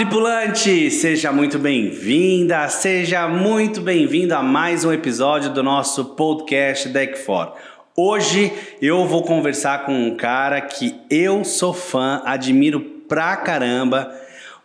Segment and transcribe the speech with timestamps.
[0.00, 7.22] Tripulante, seja muito bem-vinda, seja muito bem-vindo a mais um episódio do nosso podcast Deck
[7.22, 7.54] 4.
[7.94, 14.10] Hoje eu vou conversar com um cara que eu sou fã, admiro pra caramba.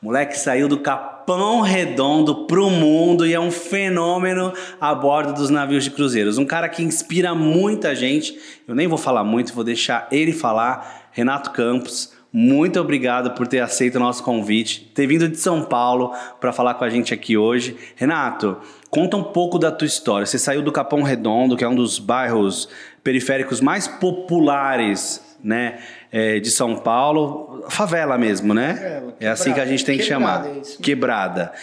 [0.02, 5.50] O moleque saiu do Capão Redondo pro mundo e é um fenômeno a bordo dos
[5.50, 6.38] navios de cruzeiros.
[6.38, 8.40] Um cara que inspira muita gente.
[8.66, 11.10] Eu nem vou falar muito, vou deixar ele falar.
[11.12, 16.12] Renato Campos, muito obrigado por ter aceito o nosso convite, ter vindo de São Paulo
[16.38, 17.78] para falar com a gente aqui hoje.
[17.96, 18.58] Renato,
[18.90, 20.26] conta um pouco da tua história.
[20.26, 22.68] Você saiu do Capão Redondo, que é um dos bairros
[23.02, 25.80] periféricos mais populares, né,
[26.12, 28.74] é, de São Paulo, favela mesmo, né?
[28.74, 30.82] Favela, é assim que a gente tem que quebrada, chamar, é isso.
[30.82, 31.54] quebrada.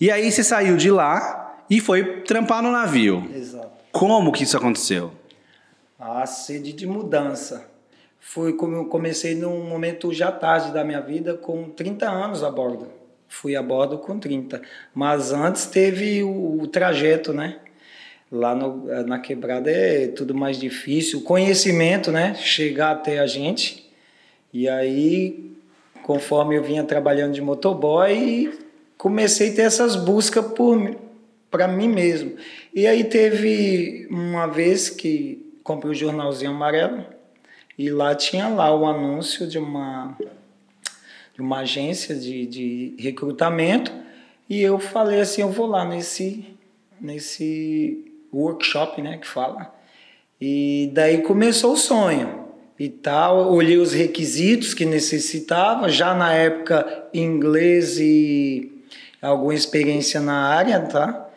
[0.00, 3.30] E aí você saiu de lá e foi trampar no navio.
[3.36, 3.68] Exato.
[3.92, 5.12] Como que isso aconteceu?
[6.00, 7.70] A sede de mudança.
[8.24, 12.50] Foi como eu comecei num momento já tarde da minha vida, com 30 anos a
[12.50, 12.86] bordo.
[13.28, 14.62] Fui a bordo com 30.
[14.94, 17.58] Mas antes teve o, o trajeto, né?
[18.30, 21.18] Lá no, na quebrada é tudo mais difícil.
[21.18, 22.34] O conhecimento, né?
[22.34, 23.90] Chegar até a gente.
[24.52, 25.52] E aí,
[26.04, 28.56] conforme eu vinha trabalhando de motoboy,
[28.96, 30.96] comecei a ter essas buscas por
[31.50, 32.36] para mim mesmo.
[32.72, 37.04] E aí teve uma vez que comprei o jornalzinho amarelo
[37.82, 40.16] e lá tinha lá o anúncio de uma
[41.34, 43.90] de uma agência de, de recrutamento
[44.48, 46.46] e eu falei assim, eu vou lá nesse
[47.00, 49.74] nesse workshop, né, que fala.
[50.40, 52.44] E daí começou o sonho
[52.78, 53.52] e tal.
[53.52, 58.70] Olhei os requisitos que necessitava, já na época inglês e
[59.20, 61.28] alguma experiência na área, tá?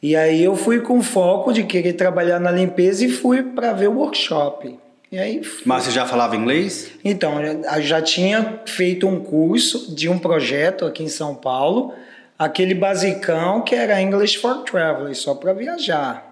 [0.00, 3.88] E aí eu fui com foco de querer trabalhar na limpeza e fui para ver
[3.88, 4.78] o workshop.
[5.10, 5.40] E aí.
[5.64, 6.90] Mas você já falava inglês?
[7.02, 11.94] Então, eu já tinha feito um curso de um projeto aqui em São Paulo,
[12.38, 16.26] aquele basicão que era English for Travelers, só para viajar.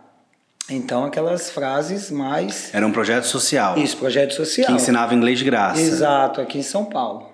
[0.69, 2.75] Então, aquelas frases mais.
[2.75, 3.79] Era um projeto social.
[3.79, 4.67] Isso, projeto social.
[4.67, 5.81] Que ensinava inglês de graça.
[5.81, 7.31] Exato, aqui em São Paulo.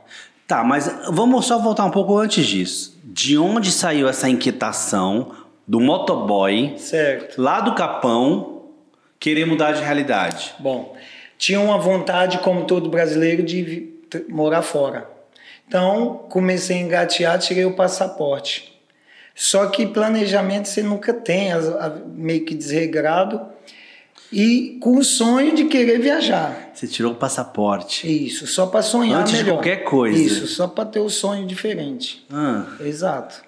[0.47, 3.01] Tá, mas vamos só voltar um pouco antes disso.
[3.03, 5.33] De onde saiu essa inquietação
[5.67, 7.41] do motoboy Certo.
[7.41, 8.65] lá do Capão
[9.19, 10.53] querer mudar de realidade?
[10.59, 10.95] Bom,
[11.43, 13.93] tinha uma vontade, como todo brasileiro, de
[14.29, 15.11] morar fora.
[15.67, 18.81] Então, comecei a engatear, tirei o passaporte.
[19.35, 21.51] Só que planejamento você nunca tem,
[22.15, 23.41] meio que desregrado.
[24.33, 26.71] E com o sonho de querer viajar.
[26.73, 28.07] Você tirou o passaporte.
[28.07, 29.57] Isso, só para sonhar Antes de melhor.
[29.57, 30.23] qualquer coisa.
[30.23, 32.25] Isso, só para ter o sonho diferente.
[32.33, 33.43] Ah, Exato.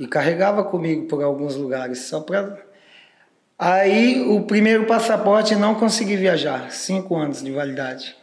[0.00, 2.65] E carregava comigo por alguns lugares, só para.
[3.58, 8.14] Aí o primeiro passaporte não consegui viajar, cinco anos de validade.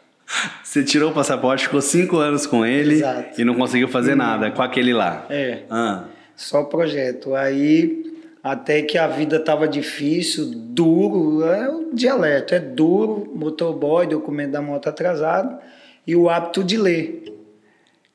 [0.64, 3.42] você tirou o passaporte, ficou cinco anos com ele Exato.
[3.42, 5.26] e não conseguiu fazer nada com aquele lá.
[5.30, 6.04] É, Ah,
[6.36, 7.34] só projeto.
[7.34, 8.04] Aí
[8.44, 14.62] até que a vida estava difícil, duro, é o dialeto, é duro, motoboy, documento da
[14.62, 15.58] moto atrasado
[16.06, 17.24] e o hábito de ler.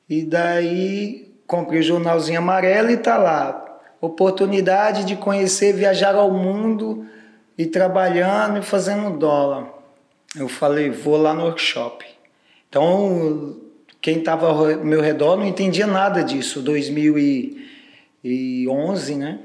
[0.07, 3.65] E daí comprei o jornalzinho amarelo e tá lá.
[4.01, 7.05] Oportunidade de conhecer, viajar ao mundo
[7.57, 9.67] e trabalhando e fazendo dólar.
[10.35, 12.05] Eu falei, vou lá no workshop.
[12.69, 13.57] Então,
[13.99, 19.39] quem estava ao meu redor não entendia nada disso, 2011, né?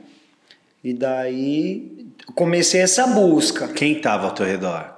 [0.83, 3.69] E daí comecei essa busca.
[3.69, 4.95] quem estava ao teu redor?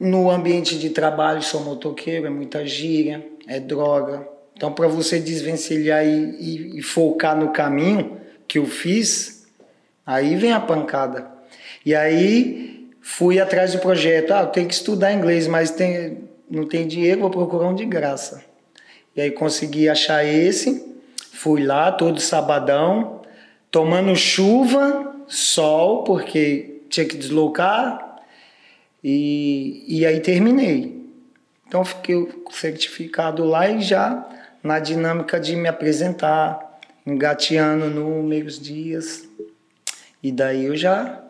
[0.00, 4.26] No ambiente de trabalho, sou motoqueiro, é muita gíria, é droga.
[4.56, 6.10] Então, para você desvencilhar e,
[6.40, 9.46] e- e focar no caminho que eu fiz,
[10.04, 11.30] aí vem a pancada.
[11.84, 14.32] E aí fui atrás do projeto.
[14.32, 17.84] Ah, eu tenho que estudar inglês, mas tem, não tem dinheiro, vou procurar um de
[17.84, 18.44] graça.
[19.16, 20.90] E aí consegui achar esse.
[21.32, 23.20] Fui lá todo sabadão,
[23.70, 28.18] tomando chuva, sol, porque tinha que deslocar.
[29.02, 31.02] E, e aí terminei.
[31.66, 34.28] Então fiquei certificado lá e já
[34.62, 36.71] na dinâmica de me apresentar,
[37.06, 39.28] engateando números, dias.
[40.22, 41.20] E daí eu já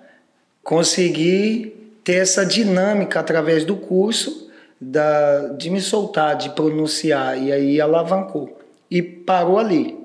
[0.63, 1.75] consegui
[2.05, 8.61] ter essa dinâmica através do curso da, de me soltar, de pronunciar, e aí alavancou.
[8.91, 9.97] E parou ali.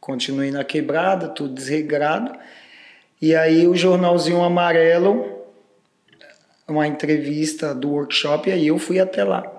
[0.00, 2.32] Continuei na quebrada, tudo desregrado.
[3.20, 5.44] E aí o jornalzinho amarelo,
[6.66, 9.53] uma entrevista do workshop, e aí eu fui até lá.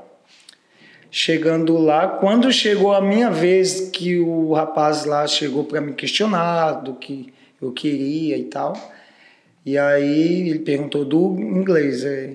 [1.17, 6.73] Chegando lá, quando chegou a minha vez, que o rapaz lá chegou para me questionar
[6.83, 8.75] do que eu queria e tal,
[9.65, 12.03] e aí ele perguntou do inglês.
[12.03, 12.33] é.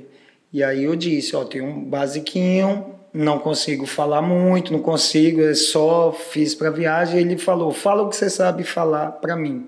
[0.50, 5.52] E aí eu disse, ó, tem um basiquinho, não consigo falar muito, não consigo, é
[5.52, 7.20] só fiz para viagem.
[7.20, 9.66] Ele falou: "Fala o que você sabe falar para mim".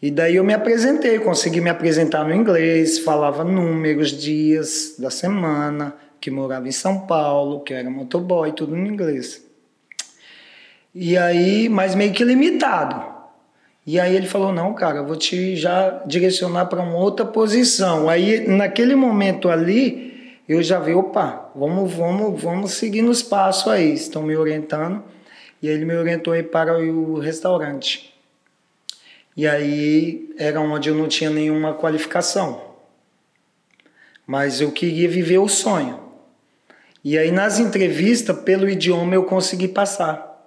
[0.00, 5.94] E daí eu me apresentei, consegui me apresentar no inglês, falava números, dias da semana,
[6.26, 9.46] que morava em São Paulo, que era motoboy, tudo no inglês.
[10.92, 13.00] E aí, mas meio que limitado.
[13.86, 18.08] E aí ele falou: "Não, cara, eu vou te já direcionar para uma outra posição".
[18.08, 23.94] Aí naquele momento ali, eu já vi, opa, vamos, vamos, vamos seguir nos passos aí,
[23.94, 25.04] estão me orientando.
[25.62, 28.12] E ele me orientou aí para o restaurante.
[29.36, 32.74] E aí era onde eu não tinha nenhuma qualificação.
[34.26, 36.05] Mas eu queria viver o sonho.
[37.08, 40.42] E aí nas entrevistas, pelo idioma, eu consegui passar.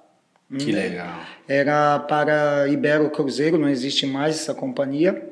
[0.57, 1.21] Que legal.
[1.47, 5.25] Era para Ibero Cruzeiro, não existe mais essa companhia.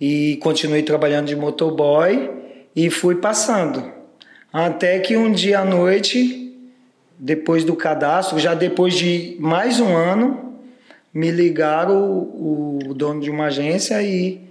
[0.00, 2.32] E continuei trabalhando de motoboy
[2.74, 3.92] e fui passando.
[4.52, 6.52] Até que um dia à noite,
[7.16, 10.58] depois do cadastro, já depois de mais um ano,
[11.14, 14.41] me ligaram o, o dono de uma agência e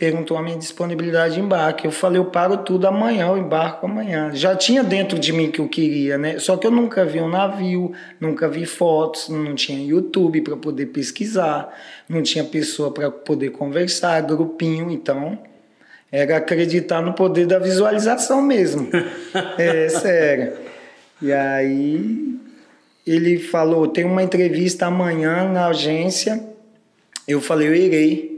[0.00, 1.84] perguntou a minha disponibilidade de embarque.
[1.84, 4.30] Eu falei, eu paro tudo amanhã, eu embarco amanhã.
[4.32, 6.38] Já tinha dentro de mim que eu queria, né?
[6.38, 10.86] Só que eu nunca vi um navio, nunca vi fotos, não tinha YouTube para poder
[10.86, 11.68] pesquisar,
[12.08, 15.38] não tinha pessoa para poder conversar, grupinho, então
[16.10, 18.88] era acreditar no poder da visualização mesmo.
[19.58, 20.54] é sério.
[21.20, 22.40] E aí
[23.06, 26.42] ele falou: tem uma entrevista amanhã na agência.
[27.28, 28.29] Eu falei: eu irei.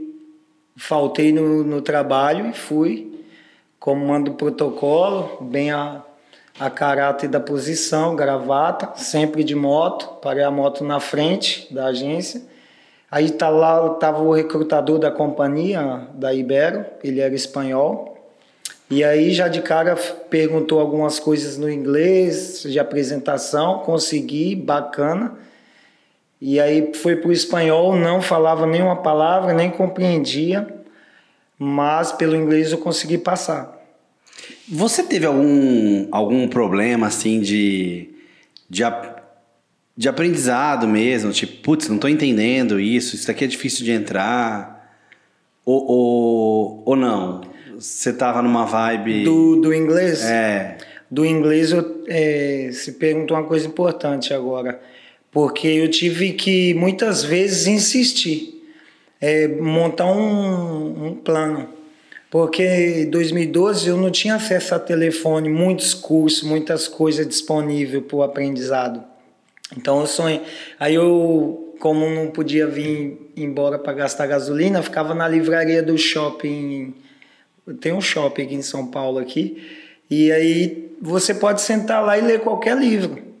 [0.75, 3.25] Faltei no, no trabalho e fui.
[3.79, 6.01] Comando protocolo, bem a,
[6.59, 10.07] a caráter da posição, gravata, sempre de moto.
[10.21, 12.53] Parei a moto na frente da agência
[13.13, 18.17] Aí tá lá, tava o recrutador da companhia, da Ibero, ele era espanhol.
[18.89, 25.35] E aí já de cara perguntou algumas coisas no inglês, de apresentação, consegui, bacana.
[26.45, 30.67] E aí foi pro espanhol, não falava nenhuma palavra, nem compreendia,
[31.57, 33.81] mas pelo inglês eu consegui passar.
[34.67, 38.09] Você teve algum, algum problema assim de,
[38.69, 38.83] de
[39.95, 44.99] de aprendizado mesmo, tipo, putz, não estou entendendo isso, isso aqui é difícil de entrar,
[45.63, 47.41] ou, ou, ou não?
[47.75, 49.23] Você tava numa vibe...
[49.23, 50.21] Do, do inglês?
[50.25, 50.77] É.
[51.09, 54.81] Do inglês, eu, é, se perguntou uma coisa importante agora,
[55.33, 58.63] porque eu tive que, muitas vezes, insistir,
[59.19, 61.67] é, montar um, um plano,
[62.29, 68.15] porque em 2012 eu não tinha acesso a telefone, muitos cursos, muitas coisas disponíveis para
[68.15, 69.03] o aprendizado.
[69.75, 70.41] Então eu sonhei.
[70.79, 76.93] Aí eu, como não podia vir embora para gastar gasolina, ficava na livraria do shopping.
[77.79, 79.63] Tem um shopping aqui em São Paulo aqui.
[80.09, 83.32] E aí você pode sentar lá e ler qualquer livro.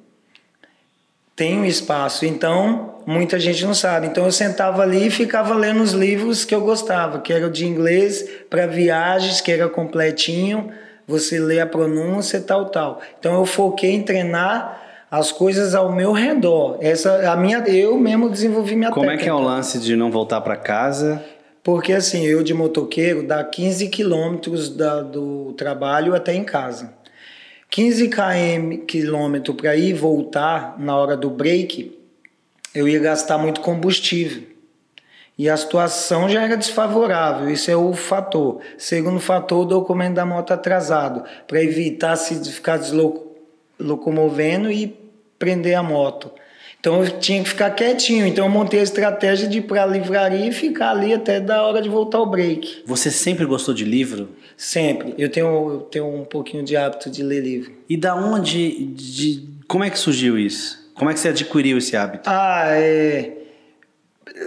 [1.35, 2.25] Tem um espaço.
[2.25, 4.07] Então, muita gente não sabe.
[4.07, 7.65] Então eu sentava ali e ficava lendo os livros que eu gostava, que era de
[7.65, 10.69] inglês para viagens, que era completinho,
[11.07, 13.01] você lê a pronúncia, tal, tal.
[13.19, 16.77] Então eu foquei em treinar as coisas ao meu redor.
[16.81, 19.21] Essa a minha eu mesmo desenvolvi minha Como técnica.
[19.21, 21.23] é que é o lance de não voltar para casa?
[21.61, 26.93] Porque assim, eu de motoqueiro dá 15 quilômetros do trabalho até em casa.
[27.73, 31.97] 15 km quilômetro para ir e voltar na hora do break,
[32.75, 34.43] eu ia gastar muito combustível.
[35.35, 38.61] E a situação já era desfavorável, isso é o fator.
[38.77, 44.95] Segundo fator, o documento da moto atrasado, para evitar se ficar deslocomovendo e
[45.39, 46.29] prender a moto.
[46.79, 48.27] Então eu tinha que ficar quietinho.
[48.27, 51.63] Então eu montei a estratégia de ir para a livraria e ficar ali até da
[51.65, 52.83] hora de voltar ao break.
[52.85, 54.29] Você sempre gostou de livro?
[54.63, 55.13] Sempre.
[55.17, 57.73] Eu tenho, eu tenho um pouquinho de hábito de ler livro.
[57.89, 60.89] E da onde, de, como é que surgiu isso?
[60.95, 62.29] Como é que você adquiriu esse hábito?
[62.29, 63.33] Ah, é.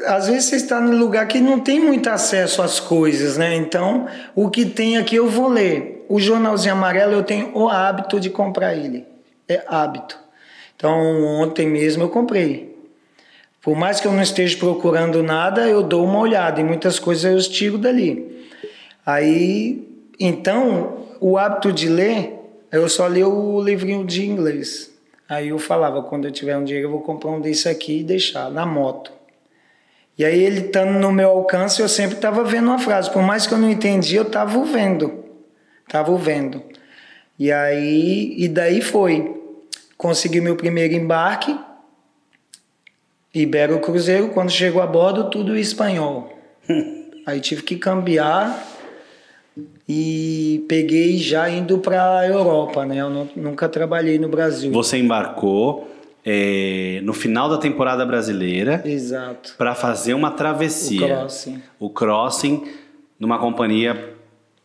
[0.06, 3.54] Às vezes você está num lugar que não tem muito acesso às coisas, né?
[3.56, 6.06] Então, o que tem aqui eu vou ler.
[6.08, 9.04] O jornalzinho amarelo eu tenho o hábito de comprar ele.
[9.46, 10.18] É hábito.
[10.74, 10.98] Então,
[11.42, 12.74] ontem mesmo eu comprei.
[13.60, 16.58] Por mais que eu não esteja procurando nada, eu dou uma olhada.
[16.58, 18.34] E muitas coisas eu tiro dali.
[19.04, 19.85] Aí,
[20.18, 22.38] então, o hábito de ler,
[22.72, 24.90] eu só li o livrinho de inglês.
[25.28, 28.04] Aí eu falava, quando eu tiver um dinheiro, eu vou comprar um desse aqui e
[28.04, 29.12] deixar na moto.
[30.18, 33.10] E aí ele estando no meu alcance, eu sempre estava vendo uma frase.
[33.10, 35.24] Por mais que eu não entendia, eu estava vendo.
[35.86, 36.62] Estava vendo.
[37.38, 39.34] E aí, e daí foi.
[39.98, 41.58] Consegui meu primeiro embarque,
[43.34, 46.32] Ibero Cruzeiro, quando chegou a bordo, tudo em espanhol.
[47.26, 48.75] Aí tive que cambiar
[49.88, 52.96] e peguei já indo para a Europa, né?
[52.96, 54.72] Eu não, nunca trabalhei no Brasil.
[54.72, 55.88] Você embarcou
[56.24, 59.54] é, no final da temporada brasileira Exato.
[59.56, 61.04] para fazer uma travessia.
[61.04, 61.62] O crossing.
[61.78, 62.64] O crossing
[63.18, 64.12] numa companhia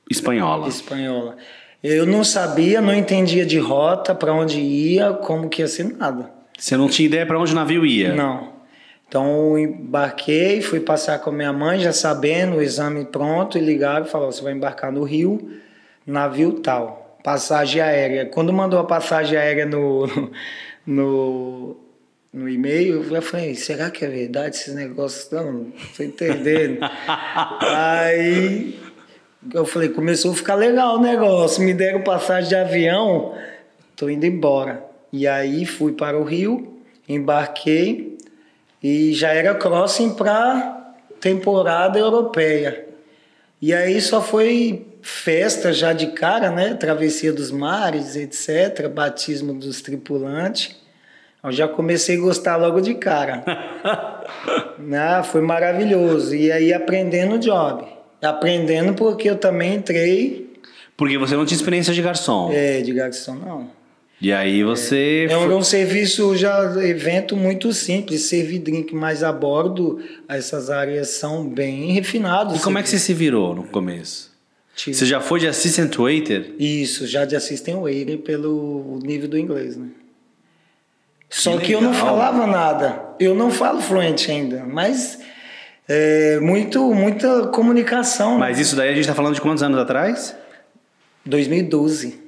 [0.10, 0.68] espanhola.
[0.68, 1.38] Espanhola.
[1.84, 6.32] Eu não sabia, não entendia de rota, para onde ia, como que ia ser nada.
[6.58, 8.14] Você não tinha ideia para onde o navio ia?
[8.14, 8.61] Não.
[9.12, 14.06] Então embarquei, fui passar com a minha mãe, já sabendo, o exame pronto, e ligaram
[14.06, 15.52] e falaram: você vai embarcar no Rio,
[16.08, 18.26] navio tal, passagem aérea.
[18.28, 20.08] Quando mandou a passagem aérea no,
[20.88, 21.76] no,
[22.32, 25.30] no e-mail, eu falei: será que é verdade esses negócios?
[25.30, 26.80] Não, não tô entendendo.
[27.60, 28.80] Aí
[29.54, 33.36] eu falei: começou a ficar legal o negócio, me deram passagem de avião,
[33.94, 34.86] tô indo embora.
[35.12, 38.11] E aí fui para o Rio, embarquei
[38.82, 42.88] e já era crossing para temporada europeia.
[43.62, 46.74] E aí só foi festa já de cara, né?
[46.74, 48.88] Travessia dos mares, etc.
[48.88, 50.76] Batismo dos tripulantes.
[51.44, 53.44] Eu já comecei a gostar logo de cara.
[54.78, 55.22] né?
[55.26, 56.36] Foi maravilhoso.
[56.36, 57.84] E aí aprendendo o job.
[58.22, 60.54] Aprendendo porque eu também entrei.
[60.96, 62.52] Porque você não tinha experiência de garçom.
[62.54, 63.81] É, de garçom não.
[64.22, 65.26] E aí você.
[65.30, 70.00] É, um, um serviço já, evento muito simples, servir drink, mas a bordo
[70.30, 72.60] essas áreas são bem refinadas.
[72.60, 74.30] E como é que você se virou no começo?
[74.76, 76.54] Tipo, você já foi de assistant waiter?
[76.60, 79.88] Isso, já de assistant waiter pelo nível do inglês, né?
[81.28, 83.02] Só que, que eu não falava nada.
[83.20, 85.20] Eu não falo fluente ainda, mas
[85.88, 88.34] é, muito, muita comunicação.
[88.34, 88.40] Né?
[88.40, 88.64] Mas né?
[88.64, 90.36] isso daí a gente está falando de quantos anos atrás?
[91.26, 92.20] 2012.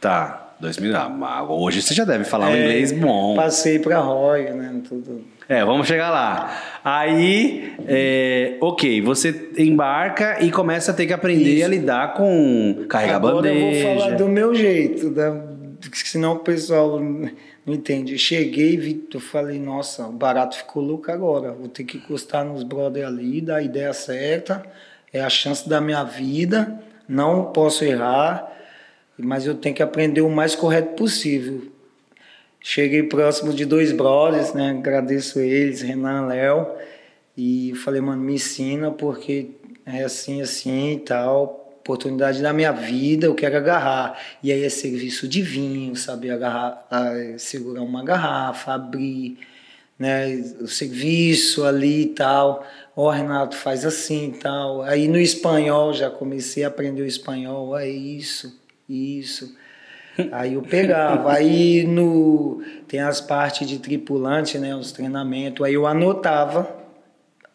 [0.00, 0.43] Tá.
[0.64, 3.36] 2000, ah, hoje você já deve falar é, um inglês bom.
[3.36, 4.80] Passei para Roy, né?
[4.88, 5.22] Tudo.
[5.46, 6.58] É, vamos chegar lá.
[6.82, 11.66] Aí, é, ok, você embarca e começa a ter que aprender Isso.
[11.66, 13.58] a lidar com carregar Agora bandeja.
[13.58, 15.38] eu vou falar do meu jeito, da,
[15.92, 18.16] senão o pessoal não entende.
[18.16, 21.52] Cheguei, vi, eu falei, nossa, o barato ficou louco agora.
[21.52, 24.64] Vou ter que encostar nos brother ali, dar a ideia certa.
[25.12, 28.54] É a chance da minha vida, não posso errar
[29.18, 31.62] mas eu tenho que aprender o mais correto possível.
[32.60, 34.70] Cheguei próximo de dois brothers, né?
[34.70, 36.66] Agradeço eles, Renan, Léo,
[37.36, 39.50] e falei, mano, me ensina porque
[39.84, 41.60] é assim, assim e tal.
[41.80, 44.18] Oportunidade da minha vida, eu quero agarrar.
[44.42, 46.86] E aí é serviço de vinho, saber agarrar,
[47.36, 49.38] segurar uma garrafa, abrir,
[49.98, 50.34] né?
[50.60, 52.66] O serviço ali e tal.
[52.96, 54.80] Ó, oh, Renato, faz assim e tal.
[54.82, 59.54] Aí no espanhol já comecei a aprender o espanhol, é isso isso.
[60.30, 61.32] Aí eu pegava.
[61.32, 65.64] Aí no tem as partes de tripulante, né, os treinamentos.
[65.64, 66.84] Aí eu anotava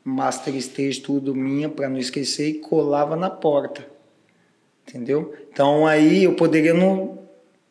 [0.03, 3.85] master stage tudo minha para não esquecer e colava na porta.
[4.87, 5.33] Entendeu?
[5.51, 7.19] Então aí eu poderia não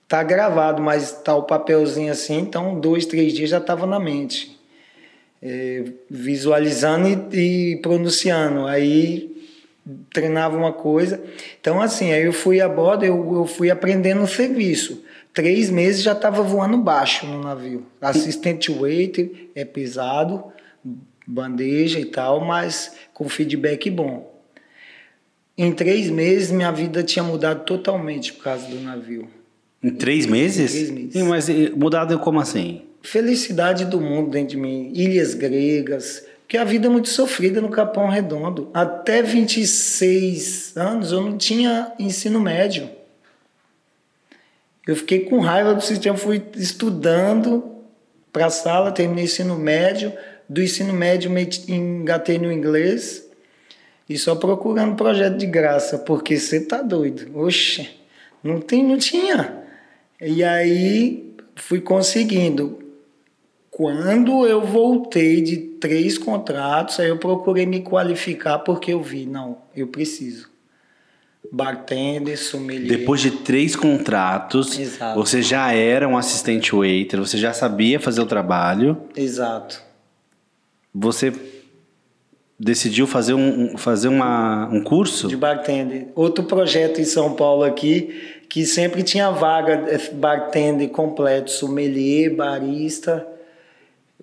[0.06, 4.56] tá gravado, mas tá o papelzinho assim, então dois, três dias já estava na mente.
[5.40, 8.66] É, visualizando e, e pronunciando.
[8.66, 9.27] Aí
[10.12, 11.22] treinava uma coisa.
[11.60, 15.02] Então, assim, aí eu fui a bordo, eu, eu fui aprendendo o serviço.
[15.32, 17.86] Três meses já estava voando baixo no navio.
[18.00, 20.44] Assistente waiter é pesado,
[21.26, 24.34] bandeja e tal, mas com feedback bom.
[25.56, 29.28] Em três meses, minha vida tinha mudado totalmente por causa do navio.
[29.82, 30.72] Em três meses?
[30.72, 31.12] Em três meses.
[31.12, 32.82] Sim, mas mudado como assim?
[33.02, 34.92] Felicidade do mundo dentro de mim.
[34.94, 38.70] Ilhas gregas, porque a vida é muito sofrida no Capão Redondo.
[38.72, 42.88] Até 26 anos eu não tinha ensino médio.
[44.86, 47.70] Eu fiquei com raiva do sistema, fui estudando
[48.32, 50.10] para a sala, terminei ensino médio.
[50.48, 51.30] Do ensino médio
[51.68, 53.28] engatei no inglês
[54.08, 57.38] e só procurando projeto de graça, porque você tá doido.
[57.38, 57.90] Oxe,
[58.42, 59.64] não, tem, não tinha.
[60.18, 62.87] E aí fui conseguindo.
[63.78, 69.58] Quando eu voltei de três contratos, aí eu procurei me qualificar porque eu vi, não,
[69.72, 70.50] eu preciso.
[71.52, 72.98] Bartender, sommelier.
[72.98, 75.20] Depois de três contratos, Exato.
[75.20, 79.00] você já era um assistente waiter, você já sabia fazer o trabalho.
[79.14, 79.80] Exato.
[80.92, 81.32] Você
[82.58, 85.28] decidiu fazer um, fazer uma, um curso?
[85.28, 86.08] De bartender.
[86.16, 93.24] Outro projeto em São Paulo aqui, que sempre tinha vaga eh, bartender completo, sommelier, barista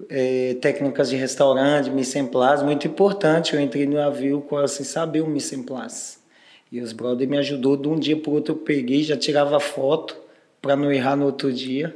[0.09, 3.53] é, técnicas de restaurante, mise en place, muito importante.
[3.53, 6.17] Eu entrei no navio com sem saber o mise en place.
[6.71, 8.53] E os brothers me ajudou de um dia para o outro.
[8.53, 10.17] Eu peguei, já tirava foto
[10.61, 11.95] para não errar no outro dia.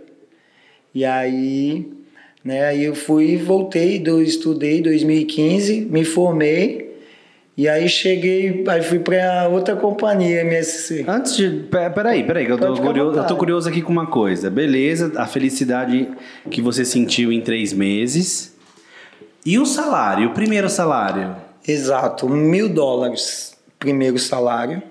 [0.94, 1.92] E aí,
[2.44, 6.89] né, aí eu fui voltei, eu estudei em 2015, me formei.
[7.60, 11.04] E aí cheguei, aí fui para outra companhia, MSC.
[11.06, 11.50] Antes de.
[11.50, 14.50] pe- Peraí, peraí, que eu tô, curioso, eu tô curioso aqui com uma coisa.
[14.50, 16.10] Beleza, a felicidade
[16.50, 18.56] que você sentiu em três meses.
[19.46, 21.36] E o salário, o primeiro salário?
[21.68, 24.82] Exato, mil dólares, primeiro salário,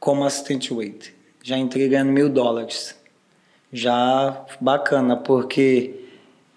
[0.00, 1.12] como assistente waiter.
[1.44, 2.96] Já entrei ganhando mil dólares.
[3.72, 5.92] Já bacana, porque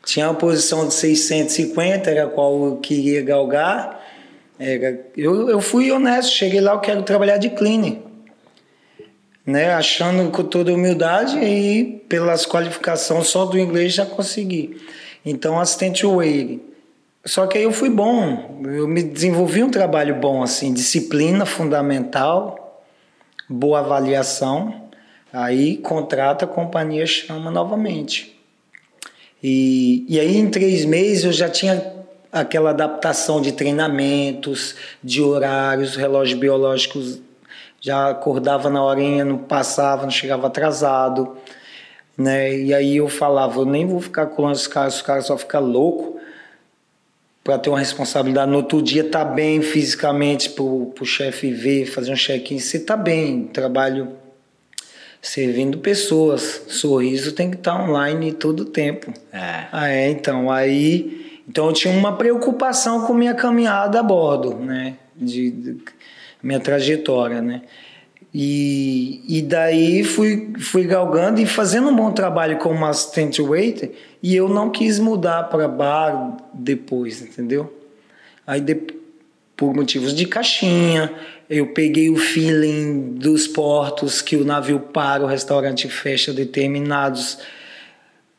[0.04, 4.01] tinha uma posição de 650, era a qual eu queria galgar.
[4.62, 7.98] Era, eu, eu fui honesto, cheguei lá, eu quero trabalhar de cleaner.
[9.44, 14.80] Né, achando com toda humildade e pelas qualificações só do inglês já consegui.
[15.26, 16.60] Então, assistente waiter.
[17.26, 22.84] Só que aí eu fui bom, eu me desenvolvi um trabalho bom, assim, disciplina fundamental,
[23.50, 24.90] boa avaliação,
[25.34, 28.40] aí contrata, a companhia chama novamente.
[29.42, 31.91] E, e aí em três meses eu já tinha
[32.32, 37.20] aquela adaptação de treinamentos, de horários, relógios biológicos,
[37.80, 41.36] já acordava na horinha, não passava, não chegava atrasado,
[42.18, 42.56] né?
[42.56, 45.62] E aí eu falava, eu nem vou ficar com os caras, os caras só ficam
[45.62, 46.22] loucos
[47.44, 52.12] para ter uma responsabilidade no outro dia tá bem fisicamente pro, pro chefe ver, fazer
[52.12, 54.10] um check-in, você tá bem, trabalho
[55.22, 59.14] servindo pessoas, sorriso tem que estar online todo o tempo.
[59.32, 59.66] É.
[59.72, 61.21] Ah, é, então, aí,
[61.52, 65.78] então eu tinha uma preocupação com minha caminhada a bordo, né, de, de
[66.42, 67.64] minha trajetória, né,
[68.34, 73.92] e, e daí fui, fui galgando e fazendo um bom trabalho como assistente waiter
[74.24, 77.78] e eu não quis mudar para bar depois, entendeu?
[78.48, 78.76] Aí de,
[79.58, 81.14] por motivos de caixinha,
[81.50, 87.40] eu peguei o feeling dos portos que o navio para, o restaurante fecha determinados.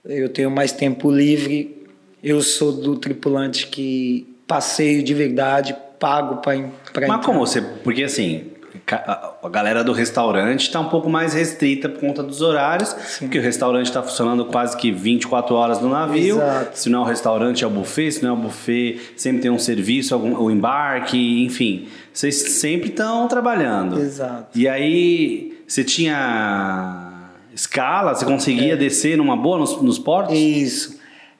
[0.02, 1.81] Eu tenho mais tempo livre.
[2.22, 7.60] Eu sou do tripulante que passeio de verdade, pago para Mas como você.
[7.60, 8.44] Porque assim,
[8.87, 13.42] a galera do restaurante está um pouco mais restrita por conta dos horários, porque o
[13.42, 16.37] restaurante está funcionando quase que 24 horas no navio.
[16.37, 16.78] Exato.
[16.78, 18.12] Se não é o restaurante, é o buffet.
[18.12, 21.88] Se não é o buffet, sempre tem um serviço, algum, o embarque, enfim.
[22.12, 23.98] Vocês sempre estão trabalhando.
[23.98, 24.58] Exato.
[24.58, 28.14] E aí, você tinha escala?
[28.14, 30.37] Você conseguia descer numa boa nos, nos portos?
[30.37, 30.91] Isso.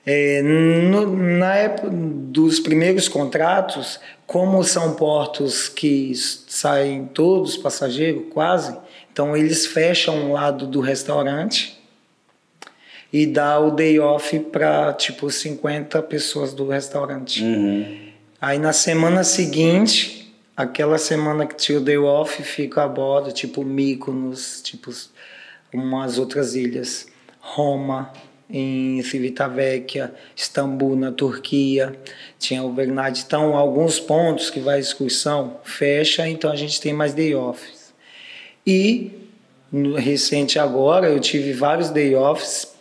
[0.05, 8.77] É, no- na época dos primeiros contratos, como são portos que saem todos passageiros, quase,
[9.11, 11.79] então eles fecham um lado do restaurante
[13.13, 17.41] e dá o day off para tipo 50 pessoas do restaurante.
[17.43, 18.09] Uhum.
[18.41, 23.63] Aí na semana seguinte, aquela semana que tinha o day off, fica a bordo, tipo
[23.63, 24.91] Mykonos, tipo
[25.73, 27.07] umas outras ilhas,
[27.39, 28.11] Roma,
[28.49, 31.97] em Civitavecchia, Istambul na Turquia,
[32.37, 33.23] tinha overnight.
[33.25, 37.93] Então, alguns pontos que vai excursão fecha, então a gente tem mais day offs.
[38.65, 39.11] E
[39.71, 42.73] no recente agora eu tive vários day offs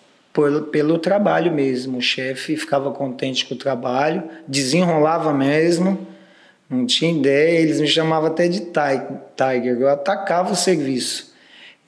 [0.70, 1.98] pelo trabalho mesmo.
[1.98, 6.06] O chefe ficava contente com o trabalho, desenrolava mesmo,
[6.68, 11.31] não tinha ideia, eles me chamavam até de ti- Tiger, eu atacava o serviço.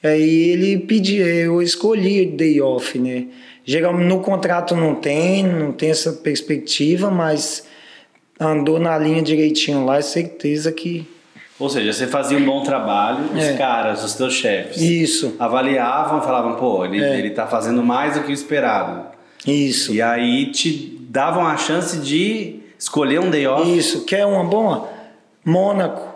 [0.05, 3.25] Aí ele pedia, eu escolhi day off, né?
[3.65, 7.67] Geralmente no contrato não tem, não tem essa perspectiva, mas
[8.39, 11.07] andou na linha direitinho lá, é certeza que
[11.59, 13.53] Ou seja, você fazia um bom trabalho, os É.
[13.55, 17.17] caras, os teus chefes, isso, avaliavam e falavam, pô, ele, É.
[17.19, 19.07] ele tá fazendo mais do que o esperado.
[19.47, 19.95] isso.
[19.95, 23.79] E aí te davam a chance de escolher um day off.
[23.79, 24.91] Isso, quer uma boa?
[25.45, 26.14] Mônaco.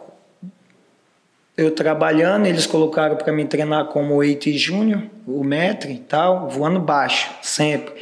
[1.58, 6.78] Eu trabalhando, eles colocaram para me treinar como 8 júnior, o metre e tal, voando
[6.78, 7.92] baixo, sempre.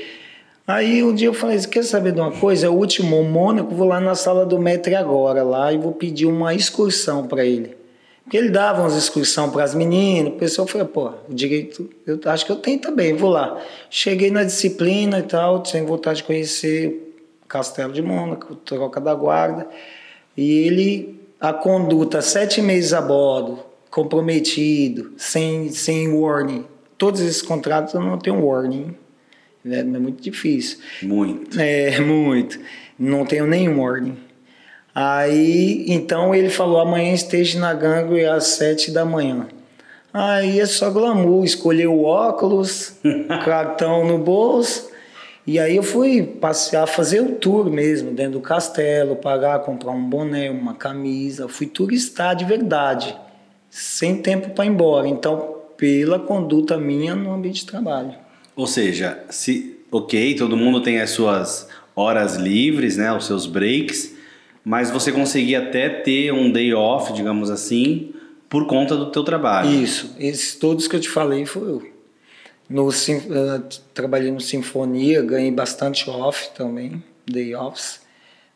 [0.67, 2.67] Aí um dia eu falei, quer saber de uma coisa?
[2.67, 6.27] É o último Mônaco, vou lá na sala do metre agora, lá, e vou pedir
[6.27, 7.75] uma excursão para ele.
[8.23, 12.21] Porque ele dava umas excursão para as meninas, o pessoal falou, pô, o direito, eu
[12.27, 13.59] acho que eu tenho também, vou lá.
[13.89, 17.15] Cheguei na disciplina e tal, sem vontade de conhecer
[17.49, 19.67] Castelo de Mônaco, Troca da Guarda,
[20.37, 26.65] e ele, a conduta, sete meses a bordo, comprometido, sem, sem warning.
[26.99, 28.97] Todos esses contratos eu não tenho warning,
[29.65, 29.81] né?
[29.81, 30.79] é muito difícil.
[31.03, 31.61] Muito.
[31.61, 32.59] É, muito.
[32.99, 34.17] Não tenho nenhum ordem.
[34.95, 39.47] Aí, então ele falou: amanhã esteja na gangue às sete da manhã.
[40.13, 42.95] Aí é só glamour, escolher o óculos,
[43.45, 44.91] cartão no bolso.
[45.47, 50.03] E aí eu fui passear, fazer o tour mesmo, dentro do castelo, pagar, comprar um
[50.03, 51.47] boné, uma camisa.
[51.47, 53.17] Fui turistar de verdade,
[53.71, 55.07] sem tempo para ir embora.
[55.07, 58.15] Então, pela conduta minha no ambiente de trabalho.
[58.57, 64.15] Ou seja, se ok, todo mundo tem as suas horas livres, né, os seus breaks,
[64.65, 68.13] mas você conseguia até ter um day off, digamos assim,
[68.49, 69.71] por conta do teu trabalho.
[69.71, 71.96] Isso, esses todos que eu te falei foi eu.
[72.69, 72.93] No, uh,
[73.95, 78.01] trabalhei no Sinfonia, ganhei bastante off também, day offs.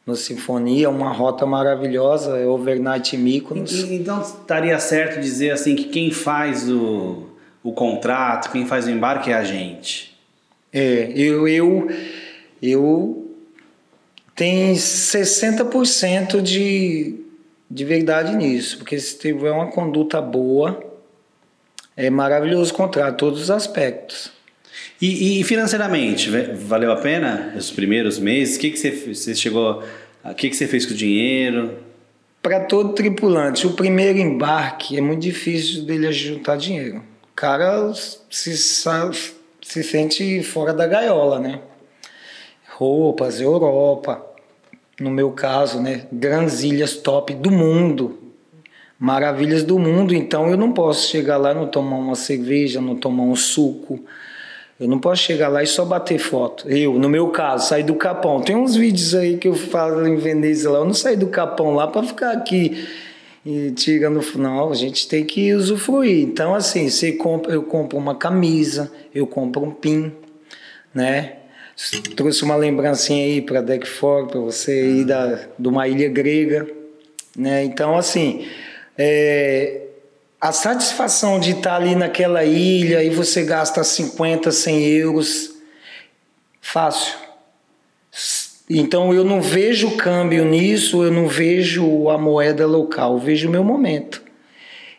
[0.07, 3.73] No Sinfonia, uma rota maravilhosa, é overnight Mykonos.
[3.91, 7.29] Então estaria certo dizer assim que quem faz o,
[7.63, 10.19] o contrato, quem faz o embarque é a gente.
[10.73, 11.89] É, eu, eu,
[12.63, 13.31] eu
[14.35, 17.21] tenho 60% de,
[17.71, 20.90] de verdade nisso, porque se tiver uma conduta boa,
[22.01, 24.33] é maravilhoso o contrato, todos os aspectos.
[25.01, 28.57] E, e, financeiramente, valeu a pena os primeiros meses?
[28.57, 29.83] O que, que você, você chegou.
[30.25, 31.79] O que, que você fez com o dinheiro?
[32.43, 36.99] Para todo tripulante, o primeiro embarque é muito difícil dele juntar dinheiro.
[36.99, 37.93] O cara
[38.31, 41.61] se, se sente fora da gaiola, né?
[42.77, 44.25] Roupas, Europa,
[44.99, 46.07] no meu caso, né?
[46.11, 48.20] Grandes ilhas top do mundo,
[49.01, 50.15] maravilhas do mundo.
[50.15, 53.99] Então eu não posso chegar lá, não tomar uma cerveja, não tomar um suco.
[54.79, 56.69] Eu não posso chegar lá e só bater foto.
[56.71, 58.41] Eu, no meu caso, sair do Capão.
[58.41, 60.79] Tem uns vídeos aí que eu falo em Veneza lá.
[60.79, 62.87] Eu não saí do Capão lá para ficar aqui
[63.45, 64.21] e tirando.
[64.39, 66.23] Não, a gente tem que usufruir.
[66.23, 70.13] Então, assim, você compra, eu compro uma camisa, eu compro um pin,
[70.95, 71.37] né?
[72.17, 76.67] Trouxe uma lembrancinha aí para Deck para você ir da, de uma ilha grega,
[77.37, 77.65] né?
[77.65, 78.47] Então, assim,
[79.03, 79.81] é,
[80.39, 85.55] a satisfação de estar ali naquela ilha e você gasta 50, 100 euros,
[86.61, 87.15] fácil.
[88.69, 93.51] Então eu não vejo câmbio nisso, eu não vejo a moeda local, eu vejo o
[93.51, 94.23] meu momento.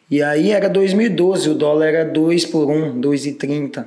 [0.10, 3.86] E aí era 2012, o dólar era 2 por 1, 2,30,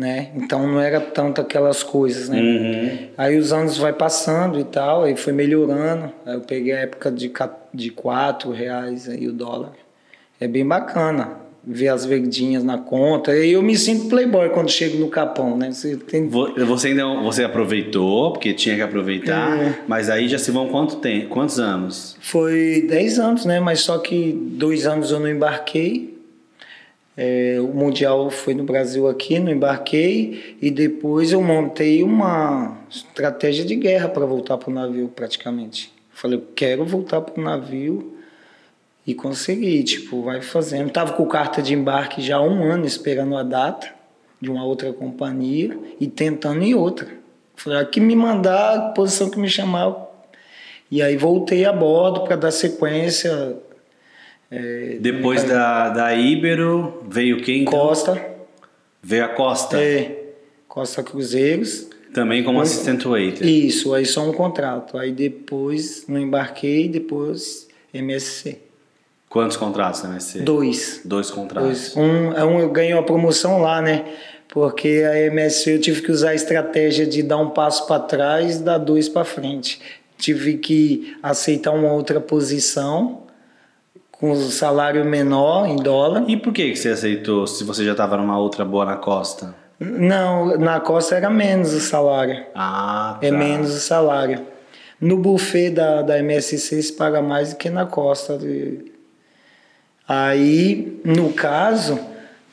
[0.00, 0.30] né?
[0.34, 2.40] Então não era tanto aquelas coisas, né?
[2.40, 3.08] Uhum.
[3.18, 6.10] Aí os anos vai passando e tal, aí foi melhorando.
[6.24, 7.30] Aí eu peguei a época de
[7.72, 9.72] de quatro reais aí o dólar.
[10.40, 13.36] É bem bacana ver as verdinhas na conta.
[13.36, 15.70] E eu me sinto playboy quando chego no Capão, né?
[15.70, 16.26] Você, tem...
[16.28, 19.78] você ainda você aproveitou, porque tinha que aproveitar, é.
[19.86, 20.98] mas aí já se vão quanto?
[21.28, 22.16] Quantos anos?
[22.20, 23.60] Foi dez anos, né?
[23.60, 26.09] Mas só que dois anos eu não embarquei.
[27.22, 30.56] É, o Mundial foi no Brasil aqui, não embarquei.
[30.58, 35.92] E depois eu montei uma estratégia de guerra para voltar para o navio, praticamente.
[36.14, 38.16] Falei, eu quero voltar pro navio
[39.06, 40.90] e consegui, tipo, vai fazendo.
[40.90, 43.92] Tava com carta de embarque já há um ano esperando a data
[44.40, 47.06] de uma outra companhia e tentando em outra.
[47.54, 49.94] Falei, aqui me mandar a posição que me chamar.
[50.90, 53.58] E aí voltei a bordo para dar sequência.
[54.50, 57.62] É, Depois da, da Ibero veio quem?
[57.62, 57.72] Então?
[57.72, 58.20] Costa.
[59.02, 59.80] Veio a Costa?
[59.80, 60.32] É,
[60.66, 61.88] Costa Cruzeiros.
[62.12, 63.46] Também como assistente waiter.
[63.46, 64.98] Isso, aí só um contrato.
[64.98, 68.58] Aí depois não embarquei, depois MSC.
[69.28, 70.40] Quantos contratos na MSC?
[70.40, 71.02] Dois.
[71.04, 71.94] Dois contratos.
[71.94, 71.96] Dois.
[71.96, 74.04] Um, é um eu ganhei uma promoção lá, né?
[74.48, 78.56] Porque a MSC eu tive que usar a estratégia de dar um passo para trás
[78.56, 79.80] e dar dois para frente.
[80.18, 83.22] Tive que aceitar uma outra posição
[84.20, 86.24] com salário menor em dólar.
[86.28, 89.54] E por que, que você aceitou se você já estava numa outra boa na costa?
[89.80, 92.44] Não, na costa era menos o salário.
[92.54, 93.26] Ah, tá.
[93.26, 94.46] É menos o salário.
[95.00, 98.38] No buffet da, da MSC se paga mais do que na costa.
[100.06, 101.98] Aí, no caso,